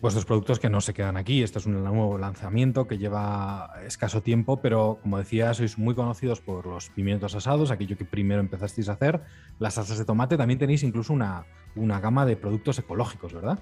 Vuestros 0.00 0.24
productos 0.24 0.60
que 0.60 0.70
no 0.70 0.80
se 0.80 0.94
quedan 0.94 1.16
aquí. 1.16 1.42
Este 1.42 1.58
es 1.58 1.66
un 1.66 1.82
nuevo 1.82 2.16
lanzamiento 2.16 2.86
que 2.86 2.96
lleva 2.96 3.72
escaso 3.84 4.22
tiempo, 4.22 4.60
pero 4.62 5.00
como 5.02 5.18
decía, 5.18 5.52
sois 5.52 5.78
muy 5.78 5.96
conocidos 5.96 6.40
por 6.40 6.66
los 6.66 6.90
pimientos 6.90 7.34
asados, 7.34 7.72
aquello 7.72 7.98
que 7.98 8.04
primero 8.04 8.40
empezasteis 8.40 8.88
a 8.88 8.92
hacer, 8.92 9.20
las 9.58 9.74
salsas 9.74 9.98
de 9.98 10.04
tomate. 10.04 10.36
También 10.36 10.60
tenéis 10.60 10.84
incluso 10.84 11.12
una, 11.12 11.44
una 11.74 11.98
gama 11.98 12.24
de 12.24 12.36
productos 12.36 12.78
ecológicos, 12.78 13.32
¿verdad? 13.32 13.58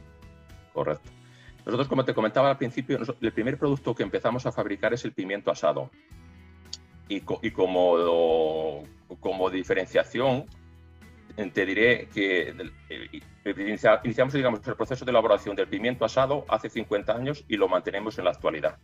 Correcto. 0.72 1.10
Nosotros, 1.64 1.88
como 1.88 2.04
te 2.04 2.14
comentaba 2.14 2.50
al 2.50 2.56
principio, 2.56 2.98
el 3.20 3.32
primer 3.32 3.58
producto 3.58 3.94
que 3.94 4.02
empezamos 4.02 4.46
a 4.46 4.52
fabricar 4.52 4.94
es 4.94 5.04
el 5.04 5.12
pimiento 5.12 5.50
asado. 5.50 5.90
Y, 7.08 7.20
como, 7.20 8.84
como 9.20 9.50
diferenciación, 9.50 10.46
te 11.52 11.66
diré 11.66 12.08
que 12.08 12.54
iniciamos 14.04 14.34
digamos, 14.34 14.66
el 14.66 14.74
proceso 14.76 15.04
de 15.04 15.10
elaboración 15.10 15.56
del 15.56 15.68
pimiento 15.68 16.04
asado 16.04 16.44
hace 16.48 16.68
50 16.68 17.14
años 17.14 17.44
y 17.48 17.56
lo 17.56 17.68
mantenemos 17.68 18.18
en 18.18 18.24
la 18.24 18.30
actualidad. 18.30 18.78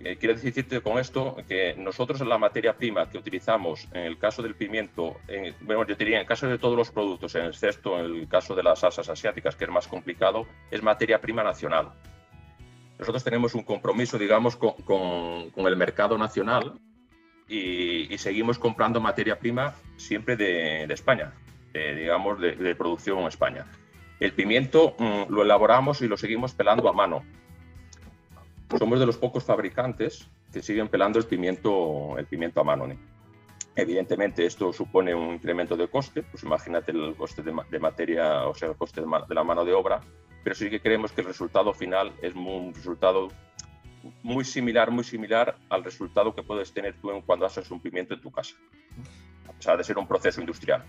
Eh, 0.00 0.16
quiero 0.16 0.34
decirte 0.34 0.80
con 0.80 0.98
esto 0.98 1.36
que 1.48 1.74
nosotros 1.76 2.20
la 2.20 2.38
materia 2.38 2.76
prima 2.76 3.10
que 3.10 3.18
utilizamos 3.18 3.88
en 3.92 4.04
el 4.04 4.16
caso 4.16 4.42
del 4.42 4.54
pimiento, 4.54 5.16
bueno, 5.62 5.84
yo 5.86 5.96
diría 5.96 6.16
en 6.16 6.20
el 6.20 6.26
caso 6.26 6.46
de 6.46 6.58
todos 6.58 6.76
los 6.76 6.90
productos, 6.90 7.34
en 7.34 7.46
excepto 7.46 7.98
en 7.98 8.04
el 8.04 8.28
caso 8.28 8.54
de 8.54 8.62
las 8.62 8.78
salsas 8.78 9.08
asiáticas, 9.08 9.56
que 9.56 9.64
es 9.64 9.70
más 9.70 9.88
complicado, 9.88 10.46
es 10.70 10.82
materia 10.82 11.20
prima 11.20 11.42
nacional. 11.42 11.92
Nosotros 12.98 13.24
tenemos 13.24 13.54
un 13.54 13.62
compromiso, 13.62 14.18
digamos, 14.18 14.56
con, 14.56 14.72
con, 14.82 15.66
el 15.66 15.76
mercado 15.76 16.16
nacional 16.16 16.74
y, 17.48 18.16
seguimos 18.18 18.58
comprando 18.58 19.00
materia 19.00 19.38
prima 19.38 19.74
siempre 19.96 20.36
de, 20.36 20.86
de 20.86 20.94
España, 20.94 21.32
digamos, 21.72 22.40
de, 22.40 22.54
de, 22.54 22.74
producción 22.76 23.18
en 23.20 23.26
España. 23.26 23.66
El 24.20 24.32
pimiento 24.32 24.94
mm, 24.98 25.32
lo 25.32 25.42
elaboramos 25.42 26.02
y 26.02 26.08
lo 26.08 26.16
seguimos 26.16 26.54
pelando 26.54 26.88
a 26.88 26.92
mano 26.92 27.24
somos 28.78 29.00
de 29.00 29.06
los 29.06 29.16
pocos 29.16 29.44
fabricantes 29.44 30.28
que 30.52 30.62
siguen 30.62 30.88
pelando 30.88 31.18
el 31.18 31.26
pimiento, 31.26 32.16
el 32.16 32.26
pimiento 32.26 32.60
a 32.60 32.64
mano. 32.64 32.86
Evidentemente, 33.74 34.46
esto 34.46 34.72
supone 34.72 35.14
un 35.14 35.34
incremento 35.34 35.76
de 35.76 35.88
coste, 35.88 36.22
pues 36.22 36.42
imagínate 36.42 36.92
el 36.92 37.14
coste 37.16 37.42
de, 37.42 37.78
materia, 37.78 38.46
o 38.46 38.54
sea, 38.54 38.68
el 38.68 38.76
coste 38.76 39.00
de, 39.00 39.34
la 39.34 39.44
mano 39.44 39.64
de 39.64 39.72
obra, 39.72 40.00
pero 40.42 40.54
sí 40.54 40.70
que 40.70 40.80
creemos 40.80 41.12
que 41.12 41.20
el 41.20 41.26
resultado 41.26 41.72
final 41.74 42.12
es 42.22 42.34
un 42.34 42.72
resultado 42.74 43.28
muy 44.22 44.44
similar, 44.44 44.90
muy 44.90 45.04
similar 45.04 45.56
al 45.68 45.84
resultado 45.84 46.34
que 46.34 46.42
puedes 46.42 46.72
tener 46.72 46.94
tú 47.00 47.10
cuando 47.26 47.46
haces 47.46 47.70
un 47.70 47.80
pimiento 47.80 48.14
en 48.14 48.20
tu 48.20 48.30
casa, 48.30 48.56
a 49.48 49.52
pesar 49.52 49.76
de 49.78 49.84
ser 49.84 49.98
un 49.98 50.06
proceso 50.06 50.40
industrial. 50.40 50.84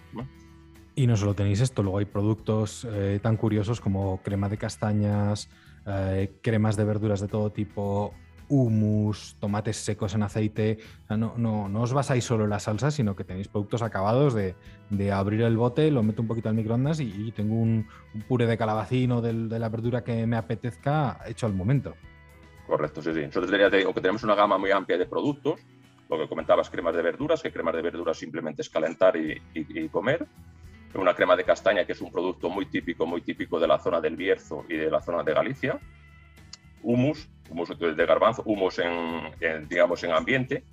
Y 0.96 1.08
no 1.08 1.16
solo 1.16 1.34
tenéis 1.34 1.62
esto, 1.62 1.84
luego 1.84 2.00
hay 2.00 2.06
productos 2.06 2.88
eh, 2.90 3.20
tan 3.22 3.38
curiosos 3.38 3.82
como 3.82 4.22
crema 4.22 4.50
de 4.50 4.58
castañas, 4.58 5.50
eh, 5.90 6.32
cremas 6.42 6.76
de 6.76 6.84
verduras 6.84 7.20
de 7.20 7.28
todo 7.28 7.52
tipo, 7.52 8.14
humus, 8.50 9.36
tomates 9.40 9.78
secos 9.78 10.16
en 10.16 10.24
aceite. 10.24 10.80
no, 11.10 11.34
no, 11.38 11.70
no, 11.70 11.82
os 11.82 11.94
basáis 11.94 12.26
solo 12.26 12.44
en 12.44 12.50
la 12.50 12.60
salsa, 12.60 12.92
sino 12.92 13.16
que 13.16 13.24
tenéis 13.24 13.48
productos 13.48 13.82
acabados 13.82 14.34
de, 14.34 14.56
abrir 15.12 15.42
el 15.42 15.56
bote, 15.56 15.90
lo 15.92 16.04
meto 16.04 16.22
un 16.22 16.28
poquito 16.28 16.50
al 16.50 16.56
microondas 16.56 17.00
y, 17.00 17.32
tengo 17.32 17.56
un, 17.56 17.88
puré 18.28 18.46
de 18.46 18.58
calabacín 18.58 19.12
o 19.12 19.22
de, 19.22 19.34
la 19.34 19.70
verdura 19.70 20.04
que 20.04 20.26
me 20.28 20.36
apetezca 20.36 21.20
hecho 21.28 21.46
al 21.46 21.54
momento. 21.54 21.96
Correcto, 22.68 23.02
sí, 23.02 23.14
sí. 23.14 23.22
Nosotros 23.22 23.52
que 23.52 24.02
tenemos 24.02 24.24
una 24.24 24.36
gama 24.36 24.58
muy 24.58 24.72
amplia 24.72 24.98
de 24.98 25.06
productos. 25.06 25.60
Lo 26.08 26.18
que 26.18 26.28
comentabas, 26.28 26.70
cremas 26.72 26.96
de 26.96 27.04
verduras, 27.04 27.42
que 27.42 27.52
cremas 27.52 27.76
de 27.76 27.84
verduras 27.84 28.18
simplemente 28.18 28.64
es 28.64 28.70
calentar 28.70 29.16
y 29.16 29.90
comer 29.90 30.28
una 30.96 31.14
crema 31.14 31.36
de 31.36 31.44
castaña 31.44 31.86
que 31.86 31.92
es 31.92 32.02
un 32.02 32.12
producto 32.12 32.50
muy 32.50 32.66
típico, 32.66 33.06
muy 33.06 33.22
típico 33.22 33.60
de 33.60 33.68
la 33.68 33.80
zona 33.80 34.02
del 34.02 34.16
Bierzo 34.16 34.66
y 34.68 34.76
de 34.76 34.90
la 34.90 35.02
zona 35.02 35.24
de 35.24 35.34
Galicia. 35.34 35.80
Humus, 36.82 37.30
humus 37.50 37.78
de 37.78 38.06
garbanzo, 38.06 38.42
humus 38.46 38.80
en, 38.80 39.68
digamos 39.68 40.04
en 40.04 40.12
ambiente, 40.12 40.64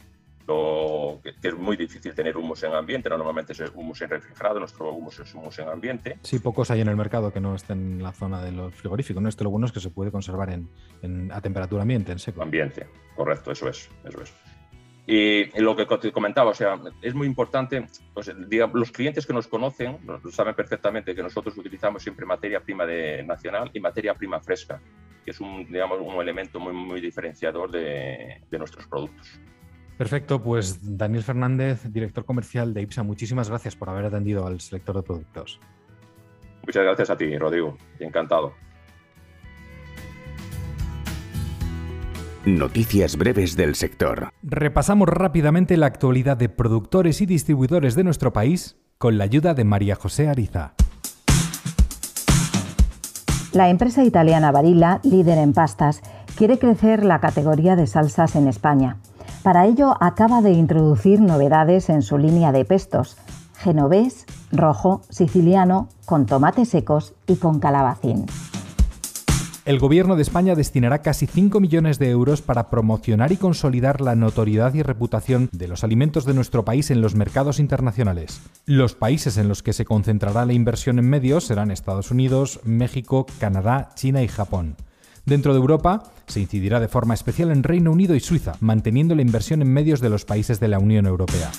lo, 0.47 1.21
que, 1.23 1.35
es 1.49 1.55
muy 1.57 1.77
difícil 1.77 2.14
tener 2.14 2.37
humus 2.37 2.62
en 2.62 2.73
ambiente, 2.73 3.09
normalmente 3.09 3.53
es 3.53 3.61
humus 3.75 4.01
en 4.03 4.11
refrigerado, 4.11 4.61
nuestro 4.61 4.93
humus 4.93 5.19
es 5.19 5.35
humus 5.35 5.59
en 5.59 5.69
ambiente. 5.69 6.19
Sí, 6.23 6.38
pocos 6.38 6.71
hay 6.71 6.81
en 6.81 6.88
el 6.88 6.97
mercado 6.97 7.33
que 7.33 7.41
no 7.41 7.55
estén 7.55 7.95
en 7.95 8.03
la 8.03 8.12
zona 8.12 8.43
del 8.43 8.71
frigorífico, 8.71 9.21
¿no? 9.21 9.29
Esto 9.29 9.45
lo 9.45 9.51
bueno 9.51 9.67
es 9.67 9.73
que 9.73 9.81
se 9.81 9.91
puede 9.91 10.12
conservar 10.12 10.51
en, 10.51 11.33
a 11.33 11.41
temperatura 11.41 11.83
ambiente, 11.83 12.12
en 12.12 12.21
seco. 12.21 12.43
Ambiente, 12.43 12.87
correcto, 13.17 13.51
eso 13.51 13.69
es, 13.69 13.91
eso 14.05 14.23
es. 14.23 14.33
Y 15.09 15.61
lo 15.61 15.77
que 15.77 15.87
te 15.87 16.11
comentaba, 16.11 16.51
o 16.51 16.55
sea, 16.55 16.81
es 17.01 17.14
muy 17.14 17.29
importante, 17.29 17.87
pues, 18.12 18.33
los 18.75 18.90
clientes 18.90 19.25
que 19.25 19.33
nos 19.33 19.47
conocen 19.47 19.99
saben 20.33 20.55
perfectamente 20.55 21.14
que 21.14 21.23
nosotros 21.23 21.57
utilizamos 21.57 22.03
siempre 22.03 22.27
materia 22.27 22.61
prima 22.61 22.85
de 22.85 23.23
nacional 23.23 23.71
y 23.73 23.79
materia 23.79 24.14
prima 24.14 24.40
fresca, 24.40 24.81
que 25.25 25.31
es 25.31 25.40
un, 25.40 25.64
digamos, 25.66 26.01
un 26.01 26.21
elemento 26.21 26.59
muy, 26.59 26.73
muy 26.73 27.01
diferenciador 27.01 27.71
de, 27.71 28.42
de 28.51 28.59
nuestros 28.59 28.88
productos. 28.88 29.38
Perfecto, 29.97 30.42
pues 30.42 30.99
Daniel 30.99 31.23
Fernández, 31.23 31.85
director 31.85 32.25
comercial 32.25 32.75
de 32.75 32.83
IPSA, 32.83 33.05
muchísimas 33.05 33.49
gracias 33.49 33.77
por 33.77 33.88
haber 33.88 34.07
atendido 34.07 34.45
al 34.47 34.61
selector 34.61 34.97
de 34.97 35.03
productos. 35.03 35.61
Muchas 36.66 36.83
gracias 36.83 37.11
a 37.11 37.16
ti, 37.16 37.38
Rodrigo, 37.38 37.79
encantado. 38.01 38.55
Noticias 42.47 43.17
breves 43.17 43.57
del 43.57 43.75
sector. 43.75 44.29
Repasamos 44.41 45.09
rápidamente 45.09 45.77
la 45.77 45.87
actualidad 45.87 46.37
de 46.37 46.49
productores 46.49 47.21
y 47.21 47.27
distribuidores 47.27 47.97
de 47.97 48.05
nuestro 48.05 48.33
país 48.33 48.77
con 48.99 49.19
la 49.19 49.25
ayuda 49.25 49.53
de 49.53 49.65
María 49.65 49.97
José 49.97 50.29
Ariza. 50.29 50.75
La 53.51 53.69
empresa 53.69 54.05
italiana 54.05 54.53
Barilla, 54.53 55.01
líder 55.03 55.39
en 55.39 55.55
pastas, 55.55 56.03
quiere 56.37 56.61
crecer 56.61 57.05
la 57.05 57.19
categoría 57.19 57.75
de 57.75 57.89
salsas 57.89 58.37
en 58.37 58.47
España. 58.47 58.99
Para 59.43 59.67
ello 59.67 59.97
acaba 60.01 60.41
de 60.41 60.53
introducir 60.53 61.21
novedades 61.21 61.89
en 61.89 62.03
su 62.03 62.17
línea 62.17 62.53
de 62.53 62.65
pestos, 62.65 63.17
genovés, 63.59 64.25
rojo, 64.53 65.03
siciliano, 65.09 65.89
con 66.05 66.27
tomates 66.27 66.69
secos 66.69 67.17
y 67.27 67.39
con 67.39 67.59
calabacín. 67.59 68.27
El 69.67 69.81
Gobierno 69.81 70.15
de 70.15 70.23
España 70.23 70.55
destinará 70.55 71.03
casi 71.03 71.27
5 71.27 71.59
millones 71.59 71.99
de 71.99 72.09
euros 72.09 72.41
para 72.41 72.71
promocionar 72.71 73.33
y 73.33 73.37
consolidar 73.37 74.01
la 74.01 74.15
notoriedad 74.15 74.73
y 74.75 74.85
reputación 74.85 75.49
de 75.51 75.67
los 75.67 75.83
alimentos 75.83 76.25
de 76.25 76.35
nuestro 76.35 76.65
país 76.65 76.93
en 76.93 77.01
los 77.01 77.17
mercados 77.17 77.59
internacionales. 77.59 78.41
Los 78.65 78.95
países 78.95 79.39
en 79.39 79.49
los 79.49 79.65
que 79.65 79.73
se 79.73 79.85
concentrará 79.85 80.47
la 80.47 80.53
inversión 80.53 81.01
en 81.01 81.11
medios 81.11 81.47
serán 81.47 81.73
Estados 81.73 82.13
Unidos, 82.13 82.61
México, 82.63 83.27
Canadá, 83.41 83.91
China 83.97 84.23
y 84.23 84.29
Japón. 84.29 84.77
Dentro 85.25 85.53
de 85.53 85.59
Europa, 85.59 86.05
se 86.29 86.39
incidirá 86.39 86.79
de 86.79 86.87
forma 86.87 87.15
especial 87.15 87.51
en 87.51 87.65
Reino 87.65 87.91
Unido 87.91 88.15
y 88.15 88.21
Suiza, 88.21 88.53
manteniendo 88.61 89.17
la 89.17 89.23
inversión 89.23 89.63
en 89.63 89.73
medios 89.73 90.01
de 90.01 90.11
los 90.11 90.25
países 90.25 90.61
de 90.61 90.69
la 90.69 90.79
Unión 90.79 91.07
Europea. 91.07 91.51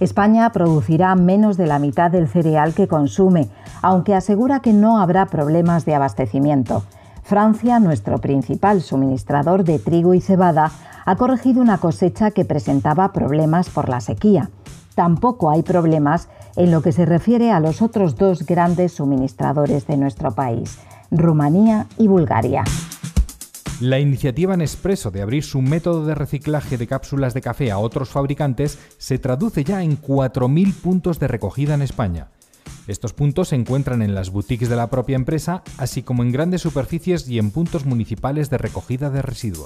España 0.00 0.50
producirá 0.52 1.14
menos 1.16 1.58
de 1.58 1.66
la 1.66 1.78
mitad 1.78 2.10
del 2.10 2.28
cereal 2.28 2.72
que 2.72 2.88
consume, 2.88 3.50
aunque 3.82 4.14
asegura 4.14 4.60
que 4.60 4.72
no 4.72 4.98
habrá 4.98 5.26
problemas 5.26 5.84
de 5.84 5.94
abastecimiento. 5.94 6.82
Francia, 7.24 7.80
nuestro 7.80 8.18
principal 8.18 8.82
suministrador 8.82 9.64
de 9.64 9.78
trigo 9.78 10.12
y 10.12 10.20
cebada, 10.20 10.70
ha 11.06 11.16
corregido 11.16 11.62
una 11.62 11.78
cosecha 11.78 12.30
que 12.32 12.44
presentaba 12.44 13.14
problemas 13.14 13.70
por 13.70 13.88
la 13.88 14.02
sequía. 14.02 14.50
Tampoco 14.94 15.50
hay 15.50 15.62
problemas 15.62 16.28
en 16.54 16.70
lo 16.70 16.82
que 16.82 16.92
se 16.92 17.06
refiere 17.06 17.50
a 17.50 17.60
los 17.60 17.80
otros 17.80 18.16
dos 18.16 18.44
grandes 18.44 18.92
suministradores 18.92 19.86
de 19.86 19.96
nuestro 19.96 20.32
país, 20.32 20.78
Rumanía 21.10 21.86
y 21.96 22.08
Bulgaria. 22.08 22.62
La 23.80 23.98
iniciativa 23.98 24.56
Nespresso 24.56 25.10
de 25.10 25.22
abrir 25.22 25.44
su 25.44 25.62
método 25.62 26.04
de 26.04 26.14
reciclaje 26.14 26.76
de 26.76 26.86
cápsulas 26.86 27.32
de 27.32 27.40
café 27.40 27.72
a 27.72 27.78
otros 27.78 28.10
fabricantes 28.10 28.78
se 28.98 29.18
traduce 29.18 29.64
ya 29.64 29.82
en 29.82 29.98
4.000 30.00 30.74
puntos 30.74 31.18
de 31.18 31.28
recogida 31.28 31.72
en 31.72 31.82
España. 31.82 32.28
Estos 32.86 33.14
puntos 33.14 33.48
se 33.48 33.56
encuentran 33.56 34.02
en 34.02 34.14
las 34.14 34.30
boutiques 34.30 34.68
de 34.68 34.76
la 34.76 34.90
propia 34.90 35.16
empresa, 35.16 35.62
así 35.78 36.02
como 36.02 36.22
en 36.22 36.32
grandes 36.32 36.60
superficies 36.60 37.26
y 37.28 37.38
en 37.38 37.50
puntos 37.50 37.86
municipales 37.86 38.50
de 38.50 38.58
recogida 38.58 39.08
de 39.10 39.22
residuos. 39.22 39.64